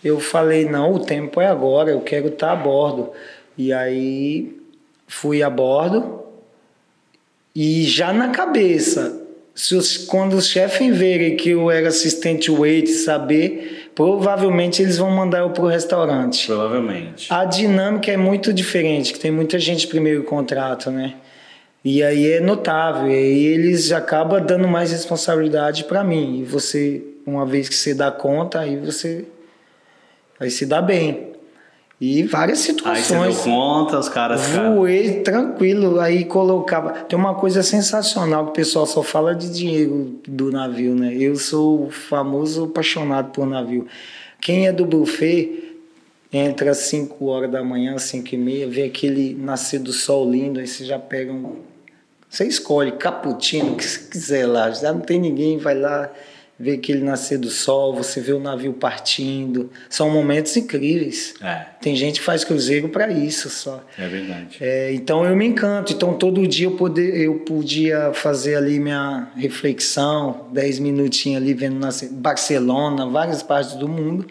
[0.01, 3.11] eu falei, não, o tempo é agora, eu quero estar a bordo.
[3.57, 4.57] E aí
[5.05, 6.21] fui a bordo
[7.53, 9.26] e já na cabeça,
[9.57, 15.09] se os, quando os chefes verem que eu era assistente wait, saber, provavelmente eles vão
[15.09, 16.45] mandar eu pro restaurante.
[16.45, 17.33] Provavelmente.
[17.33, 21.15] A dinâmica é muito diferente, que tem muita gente primeiro contrato, né?
[21.83, 26.41] E aí é notável, e aí eles acabam dando mais responsabilidade para mim.
[26.41, 29.25] E você, uma vez que você dá conta, aí você
[30.39, 31.26] vai se dar bem.
[31.99, 33.11] E várias situações.
[33.11, 34.49] Aí você deu conta, os caras.
[34.49, 36.91] Voei tranquilo, aí colocava.
[36.91, 41.15] Tem uma coisa sensacional que o pessoal só fala de dinheiro do navio, né?
[41.15, 43.87] Eu sou o famoso apaixonado por navio.
[44.39, 45.75] Quem é do buffet
[46.31, 50.59] entra às 5 horas da manhã, 5 e meia, vê aquele nascer do sol lindo,
[50.59, 51.55] aí você já pega um.
[52.29, 54.69] Você escolhe cappuccino, o que você quiser lá.
[54.69, 56.11] Já não tem ninguém, vai lá
[56.59, 59.69] ver aquele nascer do sol, você vê o navio partindo.
[59.89, 61.35] São momentos incríveis.
[61.41, 61.65] É.
[61.79, 63.83] Tem gente que faz cruzeiro para isso só.
[63.97, 64.57] É verdade.
[64.59, 65.93] É, então eu me encanto.
[65.93, 71.77] Então todo dia eu, poder, eu podia fazer ali minha reflexão, 10 minutinhos ali vendo
[71.77, 74.25] nascer Barcelona, várias partes do mundo.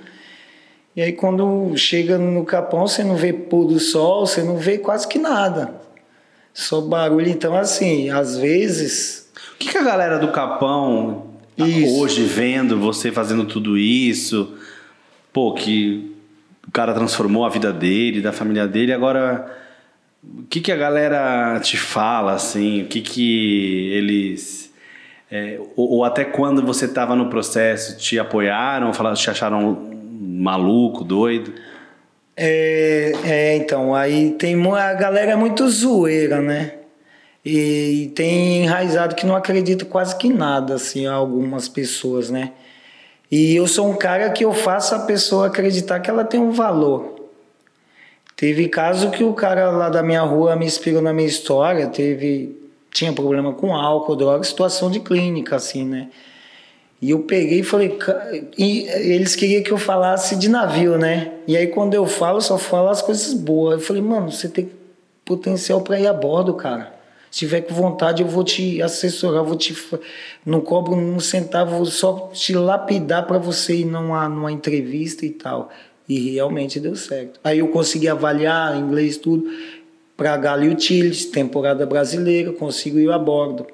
[0.96, 4.78] E aí quando chega no Capão, você não vê pôr do sol, você não vê
[4.78, 5.74] quase que nada.
[6.52, 7.28] Só barulho.
[7.28, 11.98] Então assim, às vezes O que, que a galera do Capão isso.
[11.98, 14.54] hoje vendo você fazendo tudo isso,
[15.32, 16.14] pô, que
[16.66, 19.46] o cara transformou a vida dele, da família dele, agora
[20.22, 24.72] o que, que a galera te fala, assim, o que, que eles.
[25.30, 29.90] É, ou, ou, até quando você estava no processo, te apoiaram, falaram, te acharam
[30.20, 31.52] maluco, doido?
[32.36, 36.72] É, é, então, aí tem a galera é muito zoeira, né?
[37.48, 42.50] E, tem enraizado que não acredita quase que nada, assim, algumas pessoas, né?
[43.30, 46.50] E eu sou um cara que eu faço a pessoa acreditar que ela tem um
[46.50, 47.30] valor.
[48.34, 52.56] Teve caso que o cara lá da minha rua me inspirou na minha história, teve
[52.92, 56.08] tinha problema com álcool, droga, situação de clínica assim, né?
[57.00, 57.96] E eu peguei e falei,
[58.58, 61.30] e eles queriam que eu falasse de navio, né?
[61.46, 63.74] E aí quando eu falo, eu só falo as coisas boas.
[63.74, 64.68] Eu falei, mano, você tem
[65.24, 66.95] potencial para ir a bordo, cara.
[67.36, 69.76] Tiver com vontade, eu vou te assessorar, vou te
[70.42, 75.28] não cobro um centavo, vou só te lapidar para você ir numa, numa entrevista e
[75.28, 75.70] tal.
[76.08, 77.38] E realmente deu certo.
[77.44, 79.44] Aí eu consegui avaliar inglês tudo
[80.16, 83.66] para Gale Utilities, temporada brasileira, consigo ir a bordo.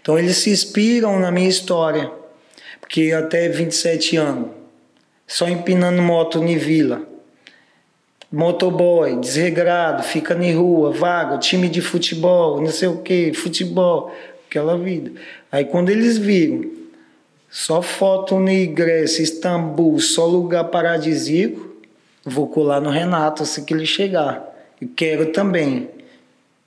[0.00, 2.10] Então eles se inspiram na minha história
[2.88, 4.48] que até 27 anos,
[5.26, 7.02] só empinando moto em vila.
[8.32, 14.14] Motoboy, desregrado, fica na rua, vaga, time de futebol, não sei o que, futebol,
[14.48, 15.10] aquela vida.
[15.50, 16.70] Aí quando eles viram,
[17.50, 21.74] só foto na Grécia, Istambul, só lugar paradisíaco,
[22.24, 24.48] vou colar no Renato assim que ele chegar.
[24.80, 25.88] E quero também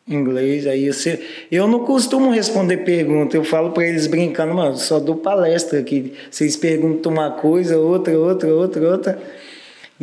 [0.05, 4.99] inglês, aí você, eu não costumo responder pergunta, eu falo para eles brincando, mano, só
[4.99, 9.19] dou palestra aqui, vocês perguntam uma coisa, outra, outra, outra, outra,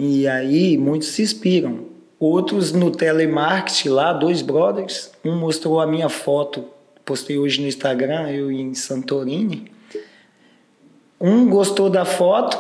[0.03, 1.91] e aí muitos se inspiram.
[2.19, 6.65] Outros no telemarketing lá, dois brothers, um mostrou a minha foto,
[7.05, 9.71] postei hoje no Instagram, eu em Santorini.
[11.21, 12.59] Um gostou da foto,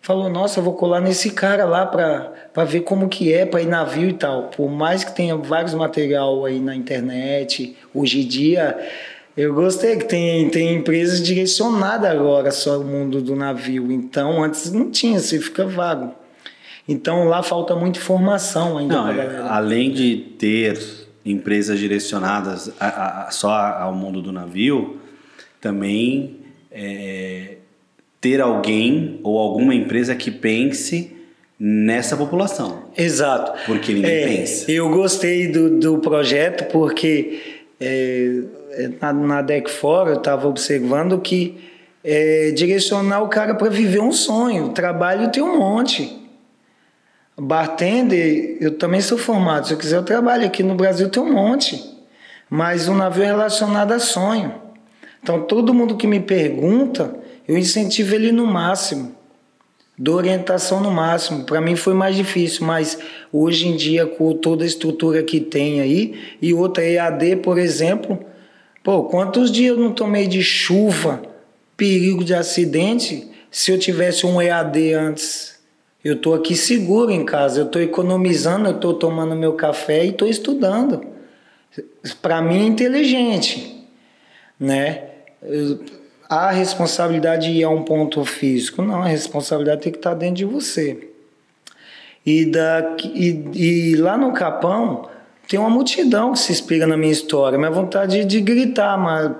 [0.00, 3.66] falou: Nossa, eu vou colar nesse cara lá para ver como que é para ir
[3.66, 4.44] navio e tal.
[4.44, 8.78] Por mais que tenha vários material aí na internet, hoje em dia.
[9.36, 13.90] Eu gostei que tem, tem empresas direcionadas agora só o mundo do navio.
[13.90, 16.14] Então, antes não tinha, você fica vago.
[16.86, 18.94] Então, lá falta muita informação ainda.
[18.94, 20.78] Não, é, além de ter
[21.24, 24.98] empresas direcionadas a, a, só ao mundo do navio,
[25.60, 26.36] também
[26.70, 27.56] é,
[28.20, 31.16] ter alguém ou alguma empresa que pense
[31.58, 32.84] nessa população.
[32.96, 33.52] Exato.
[33.64, 34.70] Porque ninguém é, pensa.
[34.70, 37.40] Eu gostei do, do projeto porque
[37.80, 38.42] é,
[39.00, 41.56] na, na Deck Fora eu estava observando que
[42.02, 44.70] é, direcionar o cara para viver um sonho.
[44.70, 46.23] Trabalho tem um monte.
[47.36, 49.66] Bartender, eu também sou formado.
[49.66, 51.82] Se eu quiser, eu trabalho aqui no Brasil, tem um monte.
[52.48, 54.54] Mas um navio é relacionado a sonho.
[55.22, 57.16] Então, todo mundo que me pergunta,
[57.48, 59.14] eu incentivo ele no máximo,
[59.98, 61.44] dou orientação no máximo.
[61.44, 62.98] Para mim foi mais difícil, mas
[63.32, 68.18] hoje em dia, com toda a estrutura que tem aí, e outra EAD, por exemplo,
[68.82, 71.22] pô, quantos dias eu não tomei de chuva,
[71.76, 75.53] perigo de acidente, se eu tivesse um EAD antes?
[76.04, 80.10] Eu estou aqui seguro em casa, eu estou economizando, eu estou tomando meu café e
[80.10, 81.00] estou estudando.
[82.20, 83.88] Para mim é inteligente,
[84.60, 85.04] né?
[86.28, 88.82] A responsabilidade a um ponto físico.
[88.82, 91.08] Não, a responsabilidade tem que estar dentro de você.
[92.24, 95.08] E, da, e, e lá no Capão
[95.48, 97.58] tem uma multidão que se inspira na minha história.
[97.58, 99.32] Minha vontade é de gritar, mas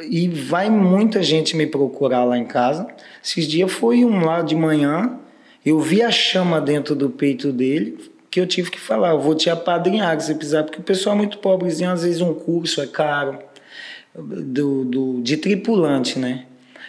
[0.00, 2.86] e vai muita gente me procurar lá em casa.
[3.22, 5.18] Esses dias foi um lá de manhã,
[5.64, 7.98] eu vi a chama dentro do peito dele,
[8.30, 11.18] que eu tive que falar, eu vou te apadrinhar se precisar, porque o pessoal é
[11.18, 13.38] muito pobrezinho, às vezes um curso é caro
[14.14, 16.46] do, do, de tripulante, né?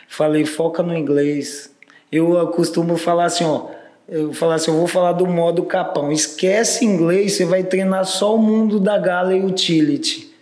[0.07, 1.73] Falei, foca no inglês.
[2.11, 3.67] Eu costumo falar assim, ó,
[4.07, 6.11] eu falar assim, eu vou falar do modo capão.
[6.11, 10.33] Esquece inglês, você vai treinar só o mundo da Galley Utility.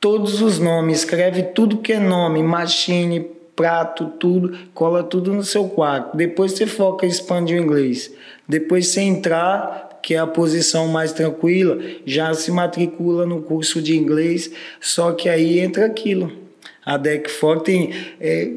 [0.00, 5.68] Todos os nomes, escreve tudo que é nome, machine, prato, tudo, cola tudo no seu
[5.68, 6.16] quarto.
[6.16, 8.10] Depois você foca e expande o inglês.
[8.48, 13.94] Depois você entrar, que é a posição mais tranquila, já se matricula no curso de
[13.98, 16.32] inglês, só que aí entra aquilo.
[16.82, 17.92] A Deck For tem.
[18.18, 18.50] É,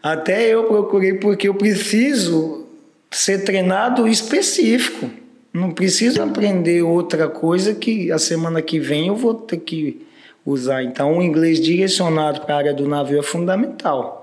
[0.00, 2.68] até eu procurei porque eu preciso
[3.10, 5.10] ser treinado específico.
[5.52, 10.06] Não preciso aprender outra coisa que a semana que vem eu vou ter que
[10.44, 10.84] usar.
[10.84, 14.22] Então, o inglês direcionado para a área do navio é fundamental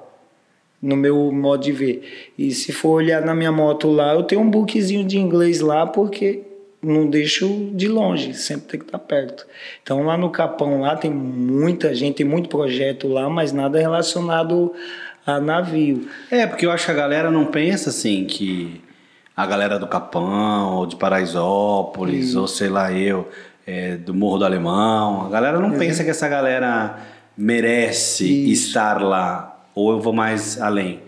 [0.83, 2.31] no meu modo de ver.
[2.37, 5.87] E se for olhar na minha moto lá, eu tenho um bookzinho de inglês lá
[5.87, 6.41] porque
[6.81, 9.47] não deixo de longe, sempre tem que estar perto.
[9.81, 14.73] Então lá no Capão lá tem muita gente, tem muito projeto lá, mas nada relacionado
[15.25, 16.05] a navio.
[16.29, 18.81] É, porque eu acho que a galera não pensa assim que
[19.35, 22.41] a galera do Capão, ou de Paraisópolis, Isso.
[22.41, 23.29] ou sei lá eu,
[23.65, 26.97] é, do Morro do Alemão, a galera não pensa que essa galera
[27.37, 28.67] merece Isso.
[28.67, 31.01] estar lá, ou eu vou mais além,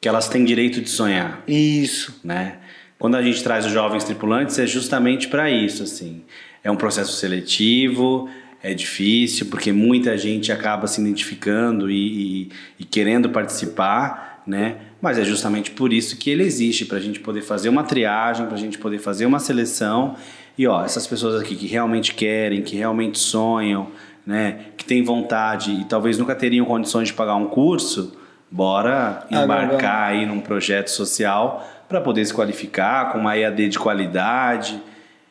[0.00, 1.42] que elas têm direito de sonhar.
[1.46, 2.20] Isso.
[2.24, 2.56] Né?
[2.98, 6.22] Quando a gente traz os jovens tripulantes é justamente para isso, assim.
[6.62, 8.28] É um processo seletivo,
[8.62, 14.76] é difícil, porque muita gente acaba se identificando e, e, e querendo participar, né?
[15.00, 18.46] Mas é justamente por isso que ele existe, para a gente poder fazer uma triagem,
[18.46, 20.14] para a gente poder fazer uma seleção.
[20.56, 23.88] E ó, essas pessoas aqui que realmente querem, que realmente sonham,
[24.26, 24.66] né?
[24.76, 28.16] Que têm vontade e talvez nunca teriam condições de pagar um curso,
[28.50, 34.80] bora embarcar aí num projeto social para poder se qualificar com uma EAD de qualidade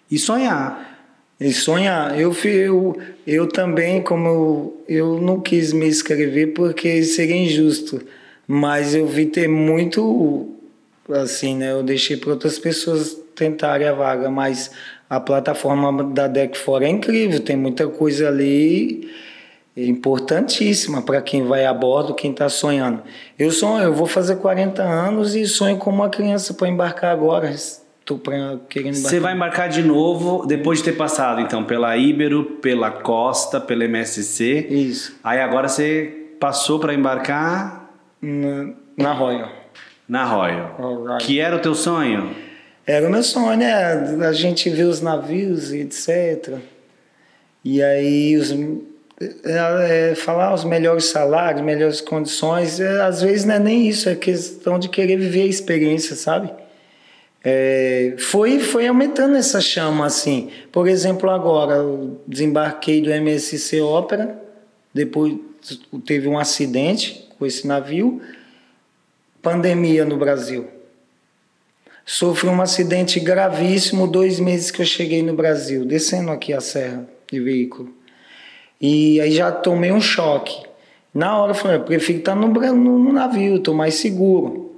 [0.09, 0.91] e sonhar.
[1.39, 2.19] E sonhar.
[2.19, 7.99] Eu, eu, eu também, como eu, eu não quis me inscrever porque seria injusto,
[8.47, 10.53] mas eu vi ter muito,
[11.09, 11.71] assim, né?
[11.71, 14.69] Eu deixei para outras pessoas tentarem a vaga, mas
[15.11, 19.11] a plataforma da Deck Fora é incrível, tem muita coisa ali
[19.75, 23.01] importantíssima para quem vai a bordo, quem está sonhando.
[23.37, 27.49] Eu sonho, eu vou fazer 40 anos e sonho como uma criança para embarcar agora.
[27.49, 28.21] Estou
[28.69, 33.59] querendo Você vai embarcar de novo depois de ter passado então pela Ibero, pela Costa,
[33.59, 34.65] pela MSC.
[34.69, 35.19] Isso.
[35.21, 39.49] Aí agora você passou para embarcar na, na Royal.
[40.07, 41.05] Na Royal.
[41.05, 41.25] Right.
[41.25, 42.33] Que era o teu sonho?
[42.85, 43.73] Era o meu sonho, né?
[44.27, 46.57] A gente vê os navios e etc.
[47.63, 48.51] E aí os
[49.43, 54.09] é, é, falar os melhores salários, melhores condições, é, às vezes não é nem isso,
[54.09, 56.51] é questão de querer viver a experiência, sabe?
[57.43, 60.49] É, foi, foi aumentando essa chama, assim.
[60.71, 64.41] Por exemplo, agora, eu desembarquei do MSC Ópera,
[64.91, 65.35] depois
[66.03, 68.21] teve um acidente com esse navio,
[69.39, 70.67] pandemia no Brasil.
[72.13, 77.07] Sofri um acidente gravíssimo dois meses que eu cheguei no Brasil, descendo aqui a serra
[77.31, 78.01] de veículo
[78.81, 80.61] e aí já tomei um choque.
[81.13, 84.75] Na hora eu falei, eu prefiro estar no, no, no navio, estou mais seguro.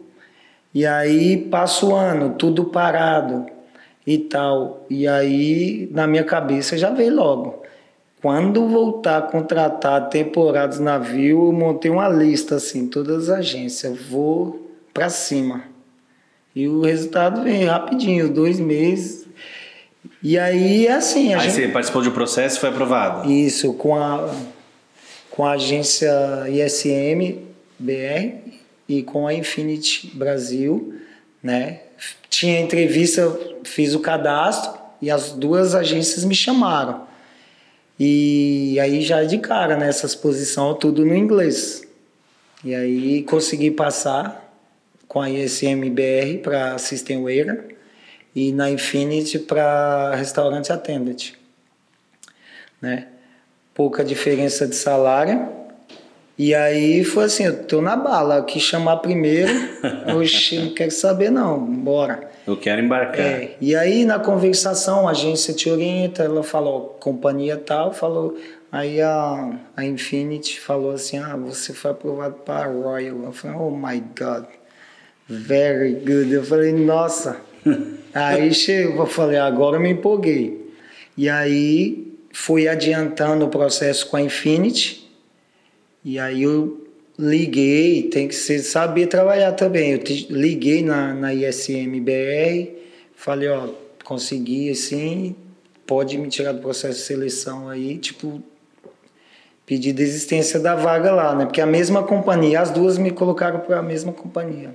[0.74, 3.48] E aí passa o ano, tudo parado
[4.06, 4.86] e tal.
[4.88, 7.64] E aí na minha cabeça já veio logo.
[8.22, 14.70] Quando voltar a contratar temporadas navio, eu montei uma lista assim, todas as agências, vou
[14.94, 15.73] para cima.
[16.56, 19.24] E o resultado vem rapidinho, dois meses,
[20.22, 21.34] e aí, assim.
[21.34, 21.56] A aí gente...
[21.56, 23.30] você participou de um processo e foi aprovado?
[23.30, 24.34] Isso, com a,
[25.30, 26.10] com a agência
[26.48, 27.40] ISM
[27.78, 28.38] BR
[28.88, 30.96] e com a Infinity Brasil,
[31.42, 31.82] né?
[32.30, 37.04] Tinha entrevista, fiz o cadastro e as duas agências me chamaram.
[38.00, 41.84] E aí já de cara nessa né, exposição tudo no inglês.
[42.64, 44.43] E aí consegui passar
[45.14, 47.76] com a ISM BR para System Wearer
[48.36, 51.34] e na Infinity para restaurante attendant,
[52.82, 53.10] né?
[53.76, 55.50] Pouca diferença de salário.
[56.36, 59.52] E aí foi assim, eu tô na bala, que chamar primeiro,
[60.18, 62.32] oxe, não quero saber não, bora.
[62.48, 63.24] Eu quero embarcar.
[63.24, 68.36] É, e aí na conversação, a agência te orienta, ela falou, companhia tal, falou,
[68.72, 73.26] aí a, a Infinity falou assim, ah, você foi aprovado para Royal.
[73.26, 74.46] Eu falei, oh my God,
[75.28, 76.32] very good.
[76.32, 77.42] Eu falei, nossa,
[78.14, 80.72] aí chegou, eu falei, agora eu me empolguei.
[81.18, 85.10] E aí fui adiantando o processo com a Infinity.
[86.04, 86.86] E aí eu
[87.18, 89.92] liguei, tem que ser, saber trabalhar também.
[89.92, 92.72] Eu te, liguei na, na ISM-BR,
[93.16, 93.70] falei, ó,
[94.04, 95.36] consegui assim,
[95.86, 98.44] pode me tirar do processo de seleção aí, tipo,
[99.66, 101.46] pedir desistência da vaga lá, né?
[101.46, 104.74] Porque a mesma companhia, as duas me colocaram para a mesma companhia.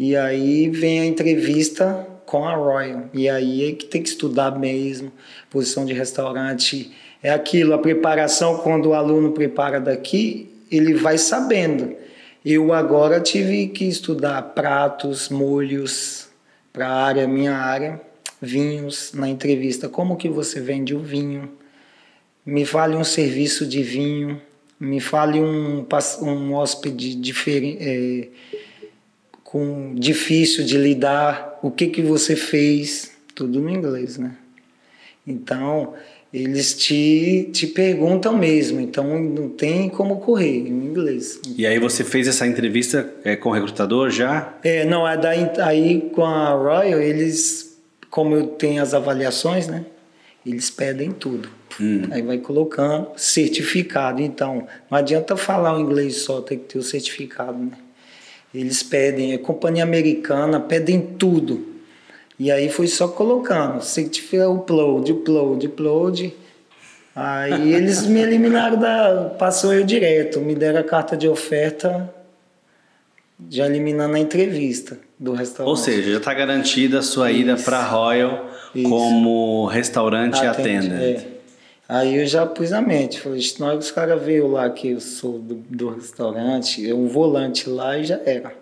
[0.00, 3.10] E aí vem a entrevista com a Royal.
[3.12, 5.12] E aí é que tem que estudar mesmo,
[5.50, 6.90] posição de restaurante.
[7.22, 11.94] É aquilo, a preparação, quando o aluno prepara daqui, ele vai sabendo.
[12.42, 16.28] Eu agora tive que estudar pratos, molhos,
[16.72, 18.00] para a área, minha área,
[18.40, 19.86] vinhos na entrevista.
[19.86, 21.46] Como que você vende o vinho?
[22.46, 24.40] Me fale um serviço de vinho,
[24.80, 25.86] me fale um,
[26.22, 27.76] um hóspede diferente.
[27.82, 28.28] É,
[29.50, 34.36] com difícil de lidar, o que que você fez, tudo no inglês, né?
[35.26, 35.94] Então,
[36.32, 41.40] eles te, te perguntam mesmo, então não tem como correr em inglês.
[41.56, 44.54] E aí você fez essa entrevista é, com o recrutador já?
[44.62, 47.76] É, não, é daí, aí com a Royal eles
[48.08, 49.84] como eu tenho as avaliações, né?
[50.46, 51.48] Eles pedem tudo.
[51.80, 52.02] Hum.
[52.12, 54.22] Aí vai colocando certificado.
[54.22, 57.72] Então, não adianta falar o inglês só, tem que ter o certificado, né?
[58.54, 61.66] Eles pedem, é companhia americana, pedem tudo.
[62.38, 66.34] E aí foi só colocando, certificado, upload, upload, upload.
[67.14, 69.34] Aí eles me eliminaram da.
[69.38, 72.12] Passou eu direto, me deram a carta de oferta,
[73.48, 75.68] já eliminando a entrevista do restaurante.
[75.70, 78.88] Ou seja, já está garantida a sua ida para Royal Isso.
[78.88, 81.02] como restaurante Atende, attendant.
[81.02, 81.39] é.
[81.90, 84.90] Aí eu já pus a mente, falei, na hora que os caras veio lá que
[84.90, 88.54] eu sou do, do restaurante, eu um volante lá e já era.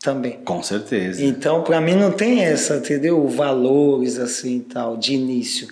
[0.00, 0.38] Também.
[0.42, 1.22] Com certeza.
[1.22, 3.28] Então, para mim não tem essa, entendeu?
[3.28, 5.68] Valores assim tal, de início.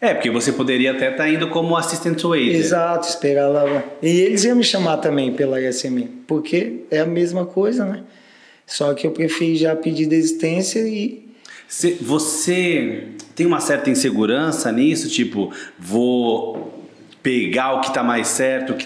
[0.00, 2.56] É, porque você poderia até estar indo como assistant waiter.
[2.56, 3.84] Exato, esperar lá.
[4.02, 8.02] E eles iam me chamar também pela ISM, porque é a mesma coisa, né?
[8.66, 11.25] Só que eu preferi já pedir desistência e
[11.68, 15.08] Você tem uma certa insegurança nisso?
[15.08, 16.72] Tipo, vou
[17.22, 18.76] pegar o que está mais certo, o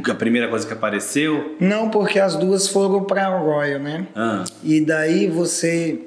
[0.00, 1.56] que- a primeira coisa que apareceu?
[1.58, 4.06] não porque as duas foram para Royal, né?
[4.14, 5.98] Ah, E daí você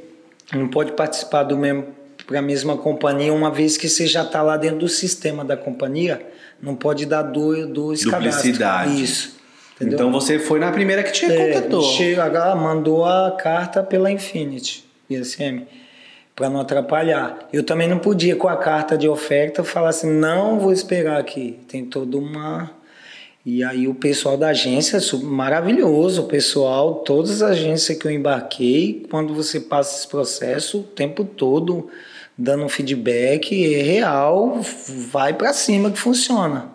[0.54, 1.86] não pode participar do mesmo
[2.26, 5.58] para a mesma companhia uma vez que você já está lá dentro do sistema da
[5.58, 6.26] companhia,
[6.62, 8.58] não pode dar dois, dois Duplicidade.
[8.60, 9.00] cadastros.
[9.02, 9.36] Isso.
[9.76, 9.96] Entendeu?
[9.96, 11.82] então você foi na primeira que te É, contatou.
[11.82, 15.64] chega, mandou a carta pela Infinity, ISM,
[16.36, 17.48] para não atrapalhar.
[17.52, 21.60] Eu também não podia, com a carta de oferta, falar assim: não vou esperar aqui.
[21.68, 22.72] Tem toda uma.
[23.46, 29.06] E aí o pessoal da agência, maravilhoso, o pessoal, todas as agências que eu embarquei,
[29.12, 31.90] quando você passa esse processo, o tempo todo
[32.38, 34.62] dando um feedback é real,
[35.12, 36.72] vai para cima que funciona.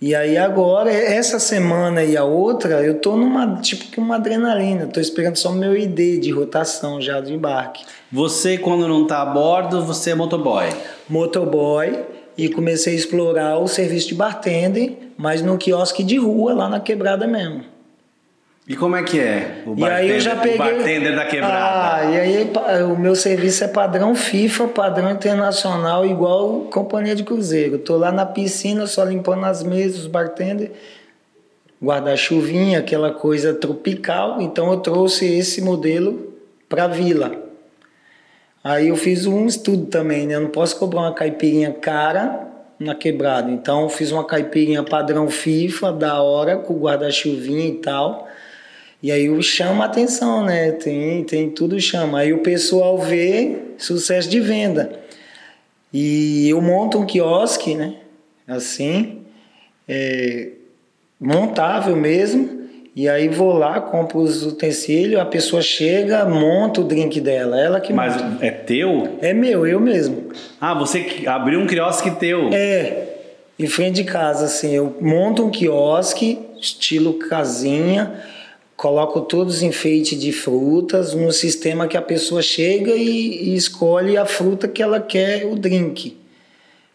[0.00, 4.86] E aí agora, essa semana e a outra, eu tô numa, tipo que uma adrenalina,
[4.86, 7.84] tô esperando só meu ID de rotação já do embarque.
[8.12, 10.68] Você, quando não está a bordo, você é motoboy.
[11.08, 11.98] Motoboy
[12.36, 16.78] e comecei a explorar o serviço de bartender, mas no quiosque de rua, lá na
[16.78, 17.64] quebrada mesmo.
[18.68, 20.54] E como é que é o e aí eu bartender, já peguei...
[20.54, 21.96] o bartender da quebrada?
[21.96, 22.52] Ah, e aí
[22.84, 27.78] o meu serviço é padrão FIFA, padrão internacional, igual companhia de cruzeiro.
[27.78, 30.70] Tô lá na piscina, só limpando as mesas, os bartender,
[31.82, 34.40] guarda-chuvinha, aquela coisa tropical.
[34.40, 36.32] Então eu trouxe esse modelo
[36.68, 37.41] para vila.
[38.62, 40.36] Aí eu fiz um estudo também, né?
[40.36, 42.46] Eu não posso cobrar uma caipirinha cara
[42.78, 43.50] na quebrada.
[43.50, 48.28] Então fiz uma caipirinha padrão FIFA, da hora, com guarda-chuvinha e tal.
[49.02, 50.72] E aí chama a atenção, né?
[50.72, 52.20] Tem, tem tudo chama.
[52.20, 55.00] Aí o pessoal vê sucesso de venda.
[55.92, 57.96] E eu monto um quiosque, né?
[58.46, 59.22] Assim,
[59.88, 60.50] é,
[61.20, 62.61] montável mesmo.
[62.94, 67.58] E aí vou lá, compro os utensílios, a pessoa chega, monta o drink dela.
[67.58, 68.44] Ela que Mas monta.
[68.44, 69.16] é teu?
[69.22, 70.28] É meu, eu mesmo.
[70.60, 72.50] Ah, você abriu um quiosque teu.
[72.52, 73.08] É,
[73.58, 78.12] em frente de casa, assim, eu monto um quiosque, estilo casinha,
[78.76, 84.18] coloco todos os enfeites de frutas no sistema que a pessoa chega e, e escolhe
[84.18, 86.18] a fruta que ela quer o drink.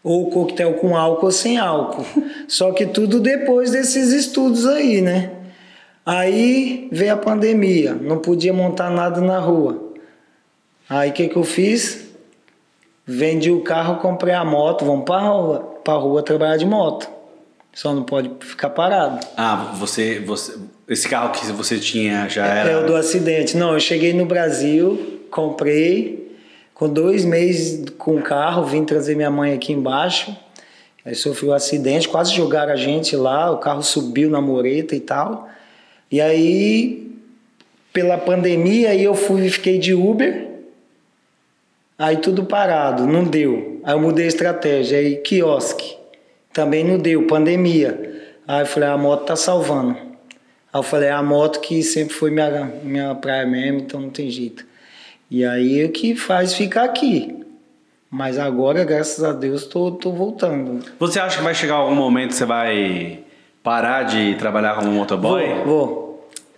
[0.04, 2.04] Ou coquetel com álcool ou sem álcool.
[2.46, 5.32] Só que tudo depois desses estudos aí, né?
[6.10, 9.92] Aí veio a pandemia, não podia montar nada na rua.
[10.88, 12.06] Aí o que, que eu fiz?
[13.06, 17.10] Vendi o carro, comprei a moto, vamos para rua, para rua trabalhar de moto.
[17.74, 19.20] Só não pode ficar parado.
[19.36, 20.56] Ah, você, você.
[20.88, 22.80] Esse carro que você tinha já É, era.
[22.80, 23.54] o do acidente.
[23.54, 26.34] Não, eu cheguei no Brasil, comprei,
[26.72, 30.34] com dois meses com o carro, vim trazer minha mãe aqui embaixo.
[31.04, 35.00] Aí sofreu um acidente, quase jogaram a gente lá, o carro subiu na mureta e
[35.00, 35.50] tal.
[36.10, 37.12] E aí,
[37.92, 40.48] pela pandemia, aí eu fui fiquei de Uber.
[41.98, 43.80] Aí tudo parado, não deu.
[43.82, 45.96] Aí eu mudei a estratégia, aí quiosque.
[46.52, 48.22] Também não deu, pandemia.
[48.46, 49.96] Aí eu falei, a moto tá salvando.
[50.72, 54.10] Aí eu falei, é a moto que sempre foi minha, minha praia mesmo, então não
[54.10, 54.64] tem jeito.
[55.30, 57.34] E aí o que faz ficar aqui.
[58.10, 60.82] Mas agora, graças a Deus, tô, tô voltando.
[60.98, 63.24] Você acha que vai chegar algum momento que você vai
[63.62, 65.46] parar de trabalhar como motoboy?
[65.64, 66.08] Vou, vou.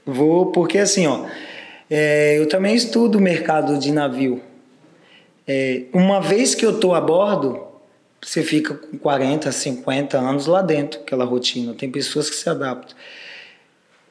[0.07, 1.27] Vou, porque assim, ó,
[1.89, 4.41] é, eu também estudo o mercado de navio.
[5.47, 7.67] É, uma vez que eu tô a bordo,
[8.23, 11.75] você fica com 40, 50 anos lá dentro, aquela rotina.
[11.75, 12.97] Tem pessoas que se adaptam.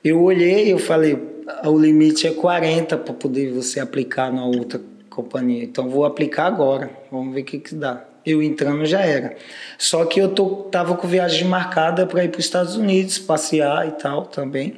[0.03, 1.17] Eu olhei, eu falei,
[1.65, 5.63] o limite é 40 para poder você aplicar na outra companhia.
[5.63, 6.89] Então vou aplicar agora.
[7.11, 8.03] Vamos ver o que que dá.
[8.29, 9.35] Eu entrando já era.
[9.77, 13.87] Só que eu tô, tava com viagem marcada para ir para os Estados Unidos, passear
[13.87, 14.77] e tal também.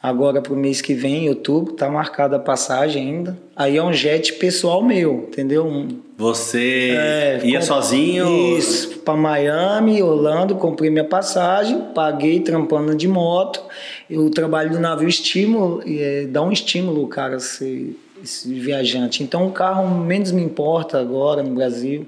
[0.00, 3.36] Agora para o mês que vem, em outubro, tá marcada a passagem ainda.
[3.56, 5.66] Aí é um jet pessoal meu, entendeu?
[5.66, 8.56] Um, Você é, ia sozinho?
[8.56, 13.60] Isso, para Miami, Orlando, comprei minha passagem, paguei trampando de moto.
[14.08, 19.24] O trabalho do navio estímulo, é, dá um estímulo, cara, ser esse viajante.
[19.24, 22.06] Então o carro menos me importa agora no Brasil.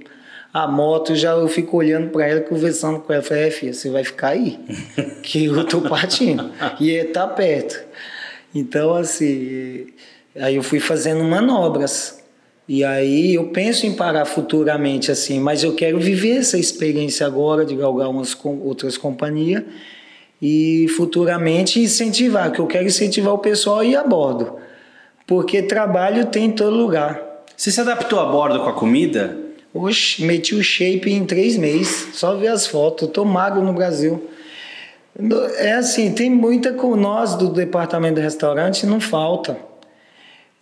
[0.53, 3.23] A moto já eu fico olhando para ela, conversando com ela.
[3.23, 4.59] Falei, é, filha, você vai ficar aí,
[5.23, 6.51] que eu tô partindo.
[6.81, 7.81] e ele tá perto.
[8.55, 9.87] Então, assim,
[10.37, 12.21] aí eu fui fazendo manobras.
[12.69, 17.65] E aí eu penso em parar futuramente, assim, mas eu quero viver essa experiência agora
[17.65, 19.65] de galgar umas outras companhias
[20.41, 24.57] e futuramente incentivar, que eu quero incentivar o pessoal a ir a bordo.
[25.27, 27.21] Porque trabalho tem em todo lugar.
[27.57, 29.37] Você se adaptou a bordo com a comida?
[29.73, 32.09] Oxe, meti o shape em três meses.
[32.15, 33.09] Só ver as fotos.
[33.09, 34.29] Eu tô magro no Brasil.
[35.59, 39.57] É assim, tem muita com nós do departamento de restaurante, não falta.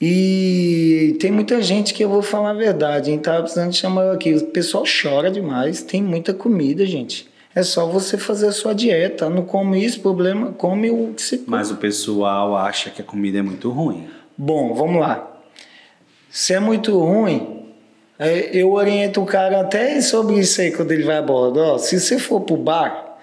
[0.01, 4.33] E tem muita gente que eu vou falar a verdade, gente tava precisando chamar aqui.
[4.35, 7.29] O pessoal chora demais, tem muita comida, gente.
[7.55, 9.29] É só você fazer a sua dieta.
[9.29, 13.39] Não come isso, problema, come o que você Mas o pessoal acha que a comida
[13.39, 14.07] é muito ruim.
[14.37, 15.41] Bom, vamos lá.
[16.31, 17.58] Se é muito ruim,
[18.53, 21.61] eu oriento o cara até sobre isso aí quando ele vai a bordo.
[21.61, 23.19] Ó, se você for pro bar,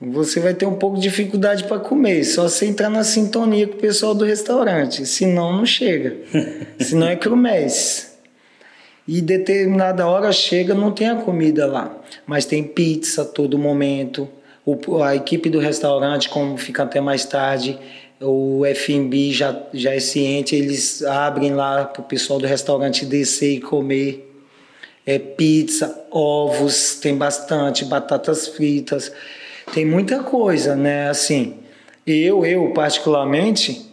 [0.00, 3.74] você vai ter um pouco de dificuldade para comer, só você entrar na sintonia com
[3.74, 6.16] o pessoal do restaurante, senão não chega.
[6.80, 8.16] senão é crumés.
[9.06, 11.96] E determinada hora chega, não tem a comida lá,
[12.26, 14.28] mas tem pizza todo momento.
[14.64, 17.78] O, a equipe do restaurante, como fica até mais tarde,
[18.20, 23.54] o F&B já, já é ciente, eles abrem lá para o pessoal do restaurante descer
[23.54, 24.27] e comer
[25.08, 29.10] é, pizza, ovos, tem bastante, batatas fritas,
[29.72, 31.08] tem muita coisa, né?
[31.08, 31.54] Assim,
[32.06, 33.90] eu, eu particularmente,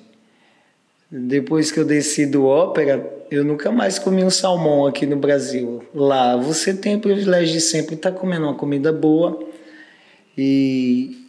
[1.09, 5.86] depois que eu desci do ópera, eu nunca mais comi um salmão aqui no Brasil.
[5.95, 9.39] Lá você tem o privilégio de sempre estar comendo uma comida boa
[10.38, 11.26] e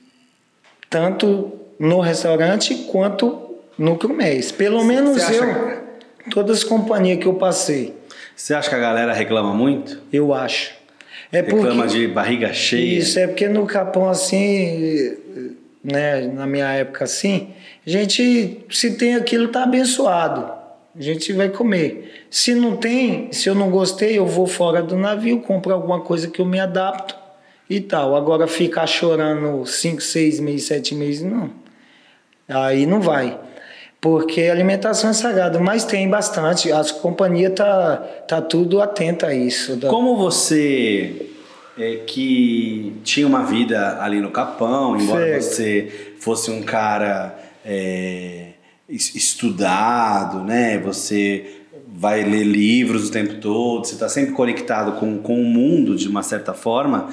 [0.90, 4.50] tanto no restaurante quanto no Crumés.
[4.50, 5.44] Pelo menos eu,
[6.32, 7.94] todas as companhias que eu passei,
[8.36, 9.98] você acha que a galera reclama muito?
[10.12, 10.74] Eu acho.
[11.32, 12.98] É reclama porque, de barriga cheia?
[12.98, 15.16] Isso, é porque no Capão assim,
[15.82, 17.48] né, na minha época assim,
[17.86, 20.52] a gente, se tem aquilo, tá abençoado.
[20.94, 22.26] A gente vai comer.
[22.30, 26.28] Se não tem, se eu não gostei, eu vou fora do navio, compro alguma coisa
[26.28, 27.16] que eu me adapto
[27.68, 28.14] e tal.
[28.14, 31.50] Agora ficar chorando 5, 6 meses, 7 meses, não.
[32.48, 33.38] Aí não vai
[34.00, 36.70] porque alimentação é sagrada, mas tem bastante.
[36.70, 37.96] As companhias tá
[38.28, 39.78] tá tudo atenta a isso.
[39.88, 41.30] Como você
[41.78, 45.42] é, que tinha uma vida ali no Capão, embora certo.
[45.42, 48.50] você fosse um cara é,
[48.88, 50.78] estudado, né?
[50.78, 55.96] Você vai ler livros o tempo todo, você está sempre conectado com, com o mundo
[55.96, 57.08] de uma certa forma.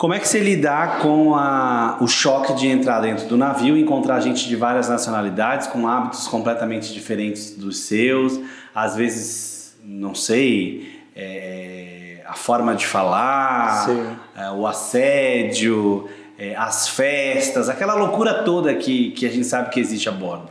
[0.00, 3.82] Como é que você lidar com a, o choque de entrar dentro do navio e
[3.82, 8.40] encontrar gente de várias nacionalidades, com hábitos completamente diferentes dos seus,
[8.74, 13.90] às vezes, não sei, é, a forma de falar,
[14.34, 19.78] é, o assédio, é, as festas, aquela loucura toda que, que a gente sabe que
[19.78, 20.48] existe a bordo?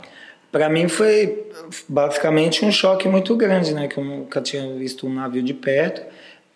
[0.52, 1.50] Para mim foi
[1.88, 3.88] basicamente um choque muito grande, né?
[3.88, 6.02] Que eu nunca tinha visto um navio de perto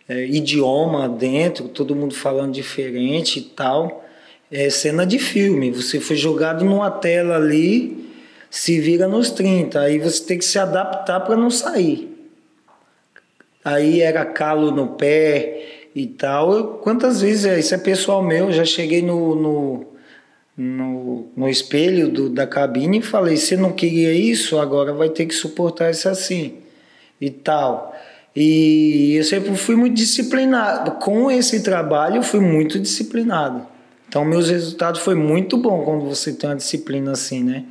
[0.09, 4.05] é, idioma dentro, todo mundo falando diferente e tal.
[4.51, 5.71] É cena de filme.
[5.71, 8.13] Você foi jogado numa tela ali,
[8.51, 9.81] se vira nos 30.
[9.81, 12.11] Aí você tem que se adaptar para não sair.
[13.65, 16.53] Aí era calo no pé e tal.
[16.53, 19.87] Eu, quantas vezes, é, isso é pessoal meu, já cheguei no, no,
[20.57, 25.25] no, no espelho do, da cabine e falei: você não queria isso, agora vai ter
[25.27, 26.59] que suportar isso assim
[27.21, 27.95] e tal.
[28.37, 30.93] E eu sempre fui muito disciplinado.
[30.93, 33.67] Com esse trabalho, eu fui muito disciplinado.
[34.09, 37.65] Então, meus resultados foi muito bom quando você tem uma disciplina assim, né?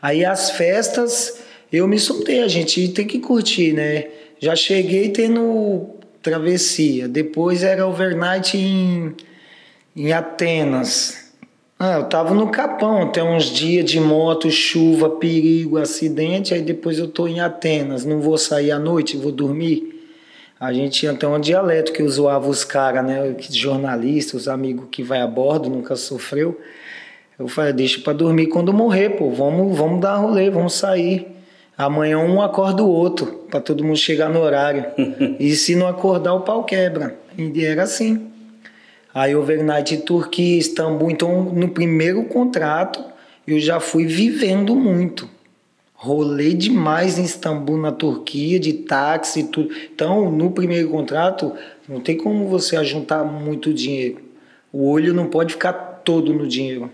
[0.00, 1.40] Aí, as festas,
[1.70, 2.42] eu me soltei.
[2.42, 4.06] A gente tem que curtir, né?
[4.40, 5.90] Já cheguei tendo
[6.22, 7.06] travessia.
[7.06, 9.14] Depois era overnight em,
[9.94, 11.32] em Atenas.
[11.78, 16.54] Ah, eu tava no Capão, até uns dias de moto, chuva, perigo, acidente.
[16.54, 18.04] Aí depois eu tô em Atenas.
[18.06, 19.97] Não vou sair à noite, vou dormir.
[20.60, 23.36] A gente tinha até um dialeto que zoava os caras, né?
[23.50, 26.60] Jornalistas, os amigos que vai a bordo, nunca sofreu.
[27.38, 29.30] Eu falei, deixa para dormir quando morrer, pô.
[29.30, 31.28] Vamos, vamos dar rolê, vamos sair.
[31.76, 34.84] Amanhã um acorda o outro, para todo mundo chegar no horário.
[35.38, 37.16] e se não acordar, o pau quebra.
[37.36, 38.28] E era assim.
[39.14, 41.12] Aí overnight Turquia, Istambul.
[41.12, 43.04] Então, no primeiro contrato,
[43.46, 45.30] eu já fui vivendo muito.
[46.00, 49.74] Rolei demais em Istambul, na Turquia, de táxi e tudo.
[49.92, 51.52] Então, no primeiro contrato,
[51.88, 54.20] não tem como você ajuntar muito dinheiro.
[54.72, 55.72] O olho não pode ficar
[56.04, 56.88] todo no dinheiro.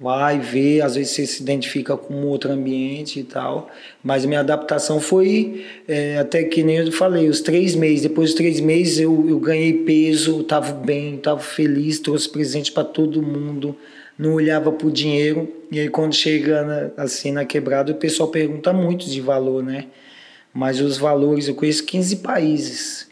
[0.00, 3.70] Vai ver, às vezes você se identifica com outro ambiente e tal.
[4.02, 8.02] Mas minha adaptação foi é, até que nem eu falei, os três meses.
[8.02, 12.82] Depois dos três meses eu, eu ganhei peso, estava bem, estava feliz, trouxe presente para
[12.82, 13.76] todo mundo
[14.18, 15.48] não olhava para o dinheiro.
[15.70, 19.86] E aí, quando chega na, assim na quebrada, o pessoal pergunta muito de valor, né?
[20.52, 23.08] Mas os valores, eu conheço 15 países,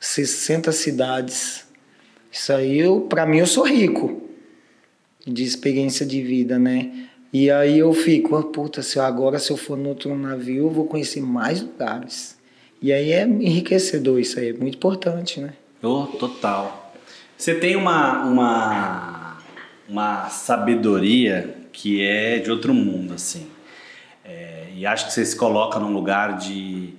[0.00, 1.66] 60 cidades.
[2.32, 4.22] Isso aí, para mim, eu sou rico
[5.26, 7.08] de experiência de vida, né?
[7.32, 10.64] E aí eu fico, oh, puta, se eu, agora se eu for no outro navio,
[10.64, 12.38] eu vou conhecer mais lugares.
[12.80, 15.52] E aí é enriquecedor isso aí, é muito importante, né?
[15.82, 16.92] Oh, total.
[17.36, 19.17] Você tem uma, uma
[19.88, 23.46] uma sabedoria que é de outro mundo, assim.
[24.24, 26.90] É, e acho que você se coloca num lugar de,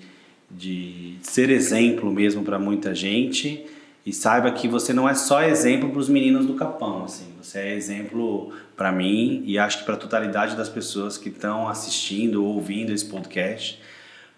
[0.50, 3.66] de ser exemplo mesmo para muita gente
[4.06, 7.28] e saiba que você não é só exemplo para os meninos do Capão, assim.
[7.42, 11.68] Você é exemplo para mim e acho que para a totalidade das pessoas que estão
[11.68, 13.80] assistindo ou ouvindo esse podcast,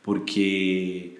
[0.04, 1.18] porque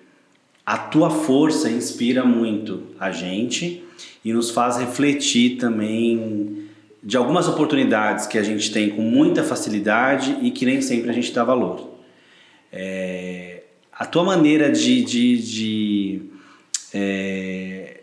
[0.66, 3.84] a tua força inspira muito a gente
[4.26, 6.61] e nos faz refletir também
[7.04, 11.14] de algumas oportunidades que a gente tem com muita facilidade e que nem sempre a
[11.14, 11.90] gente dá valor.
[12.72, 16.22] É, a tua maneira de, de, de
[16.94, 18.00] é,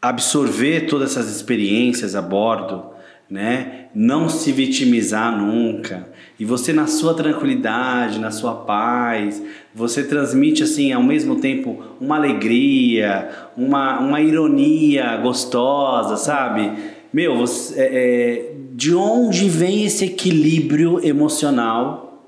[0.00, 2.86] absorver todas essas experiências a bordo,
[3.28, 3.88] né?
[3.94, 6.08] não se vitimizar nunca,
[6.38, 9.42] e você na sua tranquilidade, na sua paz,
[9.74, 16.70] você transmite assim ao mesmo tempo uma alegria, uma, uma ironia gostosa, sabe?
[17.12, 22.22] Meu, você, é, é, de onde vem esse equilíbrio emocional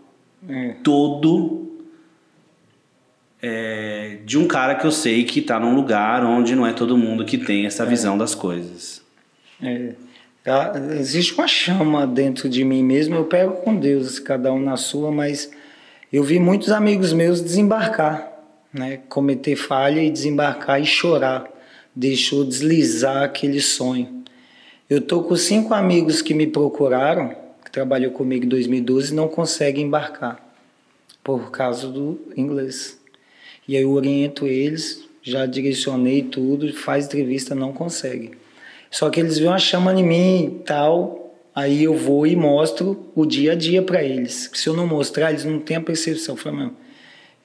[0.48, 0.76] é.
[0.82, 1.70] todo
[3.42, 6.96] é, de um cara que eu sei que está num lugar onde não é todo
[6.96, 7.86] mundo que tem essa é.
[7.86, 9.02] visão das coisas?
[9.62, 9.94] É.
[10.42, 14.78] Tá, existe uma chama dentro de mim mesmo, eu pego com Deus, cada um na
[14.78, 15.50] sua, mas
[16.10, 18.32] eu vi muitos amigos meus desembarcar,
[18.72, 19.00] né?
[19.08, 21.44] cometer falha e desembarcar e chorar,
[21.94, 24.19] deixou deslizar aquele sonho.
[24.90, 27.32] Eu tô com cinco amigos que me procuraram,
[27.64, 30.44] que trabalhou comigo em 2012, e não conseguem embarcar
[31.22, 33.00] por causa do inglês.
[33.68, 38.32] E aí eu oriento eles, já direcionei tudo, faz entrevista, não consegue.
[38.90, 43.12] Só que eles veem uma chama em mim e tal, aí eu vou e mostro
[43.14, 44.50] o dia a dia para eles.
[44.52, 46.34] Se eu não mostrar, eles não têm a percepção.
[46.34, 46.72] Eu falo,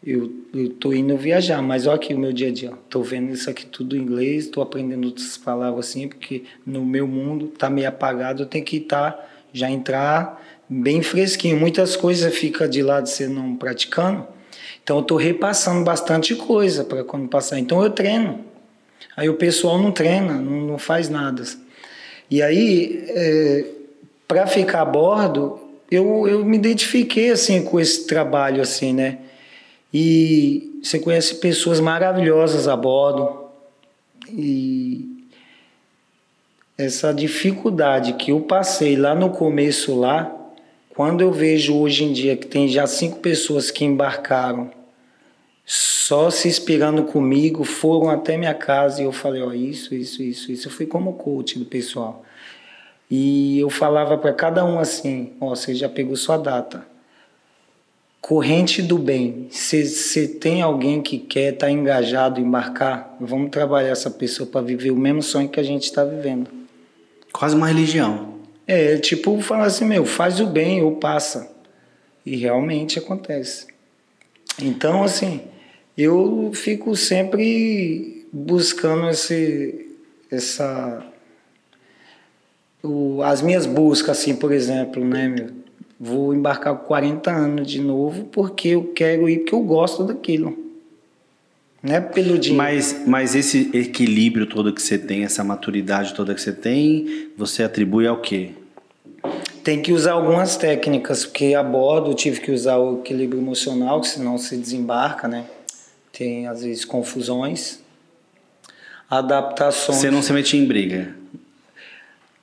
[0.06, 2.74] eu, eu tô indo viajar, mas olha aqui o meu dia a dia.
[2.90, 7.08] Tô vendo isso aqui tudo em inglês, tô aprendendo outras palavras assim, porque no meu
[7.08, 11.60] mundo tá meio apagado, eu tenho que estar, tá, já entrar bem fresquinho.
[11.60, 14.28] Muitas coisas fica de lado você não praticando.
[14.84, 17.58] Então eu tô repassando bastante coisa para quando passar.
[17.58, 18.46] Então eu treino.
[19.18, 21.44] Aí o pessoal não treina, não, não faz nada.
[22.30, 23.66] E aí, é,
[24.28, 29.20] para ficar a bordo, eu, eu me identifiquei assim com esse trabalho assim, né?
[29.98, 33.46] E você conhece pessoas maravilhosas a bordo.
[34.30, 35.26] E
[36.78, 40.36] essa dificuldade que eu passei lá no começo lá,
[40.90, 44.70] quando eu vejo hoje em dia que tem já cinco pessoas que embarcaram
[45.66, 50.22] só se inspirando comigo, foram até minha casa e eu falei, ó, oh, isso, isso,
[50.22, 50.68] isso, isso.
[50.68, 52.26] Eu fui como coach do pessoal.
[53.10, 56.95] E eu falava para cada um assim, ó, oh, você já pegou sua data
[58.26, 59.46] corrente do bem.
[59.52, 64.50] Se, se tem alguém que quer estar tá engajado em marcar, vamos trabalhar essa pessoa
[64.50, 66.50] para viver o mesmo sonho que a gente está vivendo.
[67.32, 68.40] Quase uma religião.
[68.66, 71.54] É, tipo, falar assim, meu, faz o bem ou passa.
[72.26, 73.68] E realmente acontece.
[74.60, 75.42] Então, assim,
[75.96, 79.88] eu fico sempre buscando esse,
[80.32, 81.06] essa.
[82.82, 85.65] O, as minhas buscas, assim, por exemplo, né, meu?
[86.00, 90.58] Vou embarcar com 40 anos de novo porque eu quero ir, porque eu gosto daquilo.
[91.82, 92.58] Não é pelo dinheiro.
[92.58, 97.64] Mas, mas esse equilíbrio todo que você tem, essa maturidade toda que você tem, você
[97.64, 98.52] atribui ao quê?
[99.64, 104.02] Tem que usar algumas técnicas, porque a bordo eu tive que usar o equilíbrio emocional,
[104.02, 105.46] que senão você desembarca, né?
[106.12, 107.80] Tem às vezes confusões,
[109.10, 110.00] adaptações.
[110.00, 111.16] Você não se mete em briga?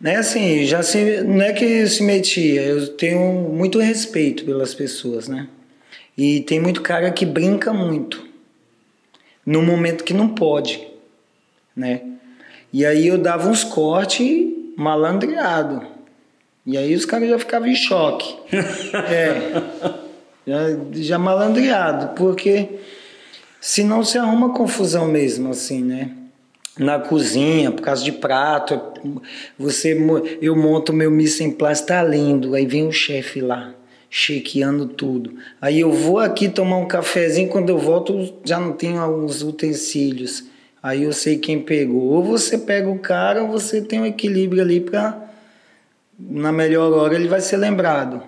[0.02, 5.28] Né, assim, já se, não é que se metia, eu tenho muito respeito pelas pessoas,
[5.28, 5.46] né?
[6.18, 8.26] E tem muito cara que brinca muito
[9.46, 10.84] no momento que não pode,
[11.76, 12.00] né?
[12.72, 15.86] E aí eu dava uns cortes malandreado.
[16.66, 18.34] E aí os caras já ficavam em choque.
[19.08, 19.62] é.
[20.44, 20.58] Já,
[20.94, 22.68] já malandreado, porque
[23.60, 26.10] senão se arruma confusão mesmo, assim, né?
[26.78, 28.80] Na cozinha, por causa de prato,
[29.58, 29.96] você,
[30.40, 33.74] eu monto meu mise en place, tá lindo, aí vem o chefe lá,
[34.08, 35.34] chequeando tudo.
[35.60, 40.44] Aí eu vou aqui tomar um cafezinho, quando eu volto já não tenho alguns utensílios.
[40.82, 42.04] Aí eu sei quem pegou.
[42.04, 45.30] Ou você pega o cara, ou você tem um equilíbrio ali para
[46.18, 48.22] na melhor hora ele vai ser lembrado.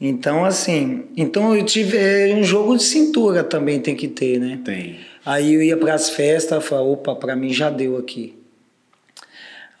[0.00, 4.58] Então, assim, então eu tive é, um jogo de cintura também tem que ter, né?
[4.64, 4.98] Tem.
[5.24, 8.38] Aí eu ia para as festas, falava, opa, para mim já deu aqui.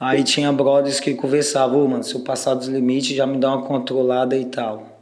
[0.00, 3.54] Aí tinha brothers que conversavam, oh, mano, se eu passar dos limites, já me dá
[3.54, 4.94] uma controlada e tal.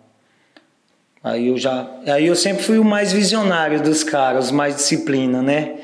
[1.22, 5.76] Aí eu já, aí eu sempre fui o mais visionário dos caras, mais disciplina, né?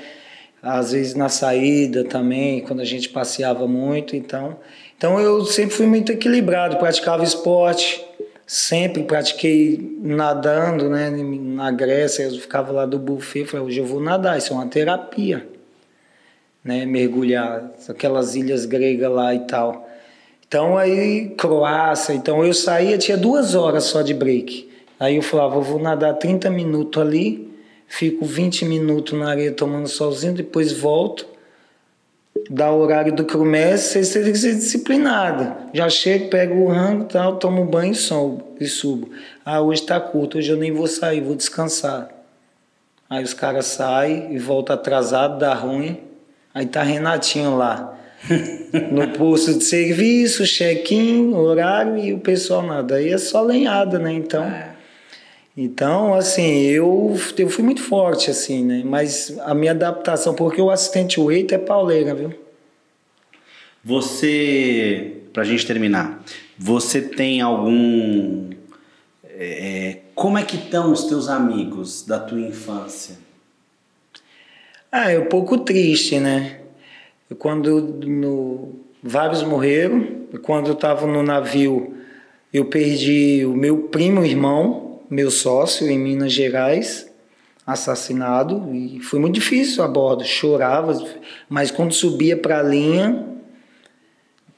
[0.60, 4.56] Às vezes na saída também, quando a gente passeava muito, então,
[4.96, 8.04] então eu sempre fui muito equilibrado, praticava esporte,
[8.48, 11.10] sempre pratiquei nadando, né?
[11.10, 14.66] Na Grécia, eu ficava lá do buffet, falei, hoje eu vou nadar, isso é uma
[14.66, 15.46] terapia,
[16.64, 16.86] né?
[16.86, 19.86] Mergulhar, aquelas ilhas gregas lá e tal.
[20.46, 24.66] Então aí, Croácia, então eu saía, tinha duas horas só de break.
[24.98, 27.52] Aí eu falava, eu vou nadar 30 minutos ali,
[27.86, 31.37] fico 20 minutos na areia tomando solzinho, depois volto
[32.50, 35.54] dá o horário do comércio, você tem que ser disciplinado.
[35.72, 39.10] Já chego, pego o rango tal, tomo banho e subo, e subo.
[39.44, 42.08] Ah, hoje está curto, hoje eu nem vou sair, vou descansar.
[43.08, 45.98] Aí os caras saem e voltam atrasado, dá ruim.
[46.54, 47.94] Aí tá Renatinho lá.
[48.90, 52.96] no posto de serviço, check-in, horário e o pessoal nada.
[52.96, 54.12] Aí é só lenhada, né?
[54.12, 54.44] Então.
[54.44, 54.67] É.
[55.60, 58.80] Então, assim, eu, eu fui muito forte, assim, né?
[58.84, 62.32] Mas a minha adaptação, porque o assistente oito é pauleira, viu?
[63.84, 66.22] Você, pra gente terminar,
[66.56, 68.50] você tem algum...
[69.24, 73.18] É, como é que estão os teus amigos da tua infância?
[74.92, 76.60] Ah, é um pouco triste, né?
[77.36, 80.06] Quando no, vários morreram,
[80.40, 81.96] quando eu estava no navio,
[82.54, 87.10] eu perdi o meu primo irmão, meu sócio em Minas Gerais,
[87.66, 90.96] assassinado, e foi muito difícil a bordo, chorava,
[91.48, 93.26] mas quando subia para a linha,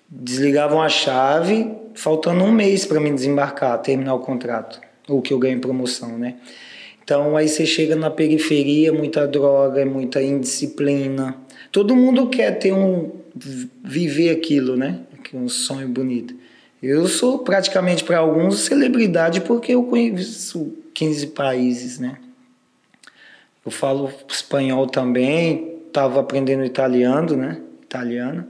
[0.08, 5.38] desligavam a chave, faltando um mês para me desembarcar, terminar o contrato, ou que eu
[5.38, 6.36] ganho promoção, né?
[7.02, 11.36] Então aí você chega na periferia, muita droga, muita indisciplina.
[11.72, 13.10] Todo mundo quer ter um
[13.84, 15.00] viver aquilo, né?
[15.34, 16.34] Um sonho bonito.
[16.82, 22.16] Eu sou praticamente para alguns celebridade porque eu conheço 15 países, né?
[23.64, 27.60] Eu falo espanhol também, estava aprendendo italiano, né?
[27.82, 28.46] Italiano.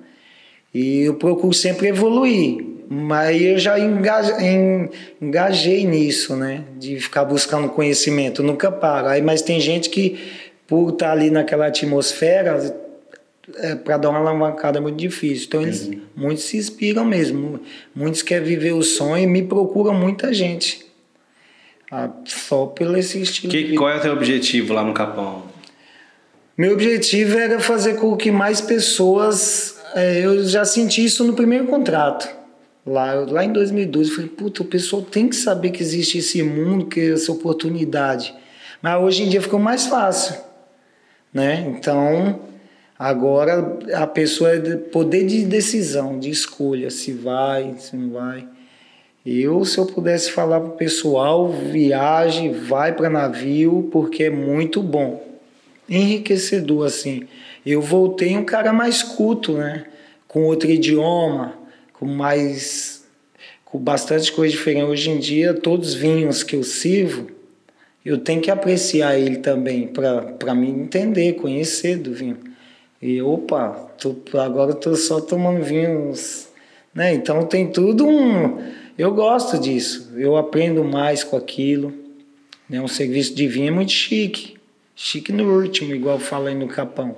[0.72, 2.70] E eu procuro sempre evoluir.
[2.92, 6.64] Mas eu já engajei, nisso, né?
[6.76, 9.06] De ficar buscando conhecimento, nunca paro.
[9.06, 10.18] Aí, mas tem gente que,
[10.66, 12.58] por estar ali naquela atmosfera,
[13.58, 15.46] é, para dar uma alavancada é muito difícil.
[15.48, 16.00] Então, eles, uhum.
[16.16, 17.60] muitos se inspiram mesmo.
[17.94, 20.86] Muitos querem viver o sonho e me procuram muita gente.
[21.90, 23.50] Ah, só pelo esse estilo.
[23.50, 25.42] Que, qual é o teu objetivo lá no Capão?
[26.56, 29.80] Meu objetivo era fazer com que mais pessoas.
[29.94, 32.28] É, eu já senti isso no primeiro contrato.
[32.86, 36.42] Lá, lá em 2012, eu falei, puta, o pessoal tem que saber que existe esse
[36.42, 38.34] mundo, que essa oportunidade.
[38.80, 40.36] Mas hoje em dia ficou mais fácil.
[41.32, 41.66] Né?
[41.68, 42.40] Então,
[43.00, 48.46] Agora a pessoa é poder de decisão, de escolha, se vai, se não vai.
[49.24, 54.82] Eu, se eu pudesse falar para o pessoal, viaje, vai para navio, porque é muito
[54.82, 55.26] bom.
[55.88, 57.22] Enriquecedor, assim.
[57.64, 59.86] Eu voltei um cara mais culto, né?
[60.28, 61.54] Com outro idioma,
[61.94, 63.02] com mais.
[63.64, 64.84] com bastante coisa diferente.
[64.84, 67.30] Hoje em dia, todos os vinhos que eu sirvo,
[68.04, 72.49] eu tenho que apreciar ele também, para me entender, conhecer do vinho.
[73.02, 76.48] E opa, tô, agora tô só tomando vinhos,
[76.94, 77.14] né?
[77.14, 78.58] Então tem tudo um.
[78.98, 81.94] Eu gosto disso, eu aprendo mais com aquilo.
[82.68, 82.80] Né?
[82.80, 84.56] Um serviço de vinho é muito chique,
[84.94, 87.16] chique no último, igual fala aí no Capão.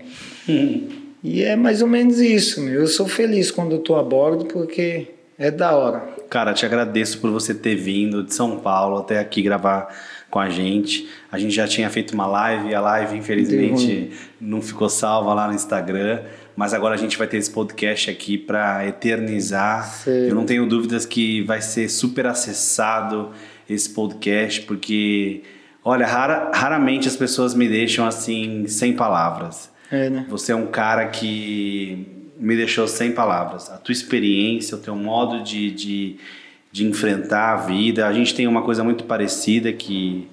[1.22, 2.82] e é mais ou menos isso, meu.
[2.82, 6.08] Eu sou feliz quando eu tô a bordo porque é da hora.
[6.30, 9.92] Cara, te agradeço por você ter vindo de São Paulo até aqui gravar
[10.32, 11.06] com a gente.
[11.30, 14.10] A gente já tinha feito uma live, a live infelizmente
[14.40, 16.22] não ficou salva lá no Instagram,
[16.56, 19.84] mas agora a gente vai ter esse podcast aqui para eternizar.
[19.84, 20.28] Sim.
[20.28, 23.32] Eu não tenho dúvidas que vai ser super acessado
[23.68, 25.42] esse podcast, porque
[25.84, 29.70] olha, rara, raramente as pessoas me deixam assim sem palavras.
[29.90, 30.24] É, né?
[30.30, 32.06] Você é um cara que
[32.38, 33.70] me deixou sem palavras.
[33.70, 36.16] A tua experiência, o teu modo de, de
[36.72, 38.06] de enfrentar a vida.
[38.06, 40.26] A gente tem uma coisa muito parecida que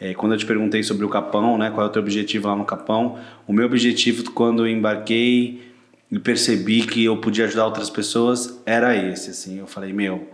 [0.00, 2.56] é, quando eu te perguntei sobre o Capão, né, qual é o teu objetivo lá
[2.56, 5.70] no Capão, o meu objetivo quando eu embarquei
[6.10, 9.58] e percebi que eu podia ajudar outras pessoas era esse, assim.
[9.58, 10.28] Eu falei, meu,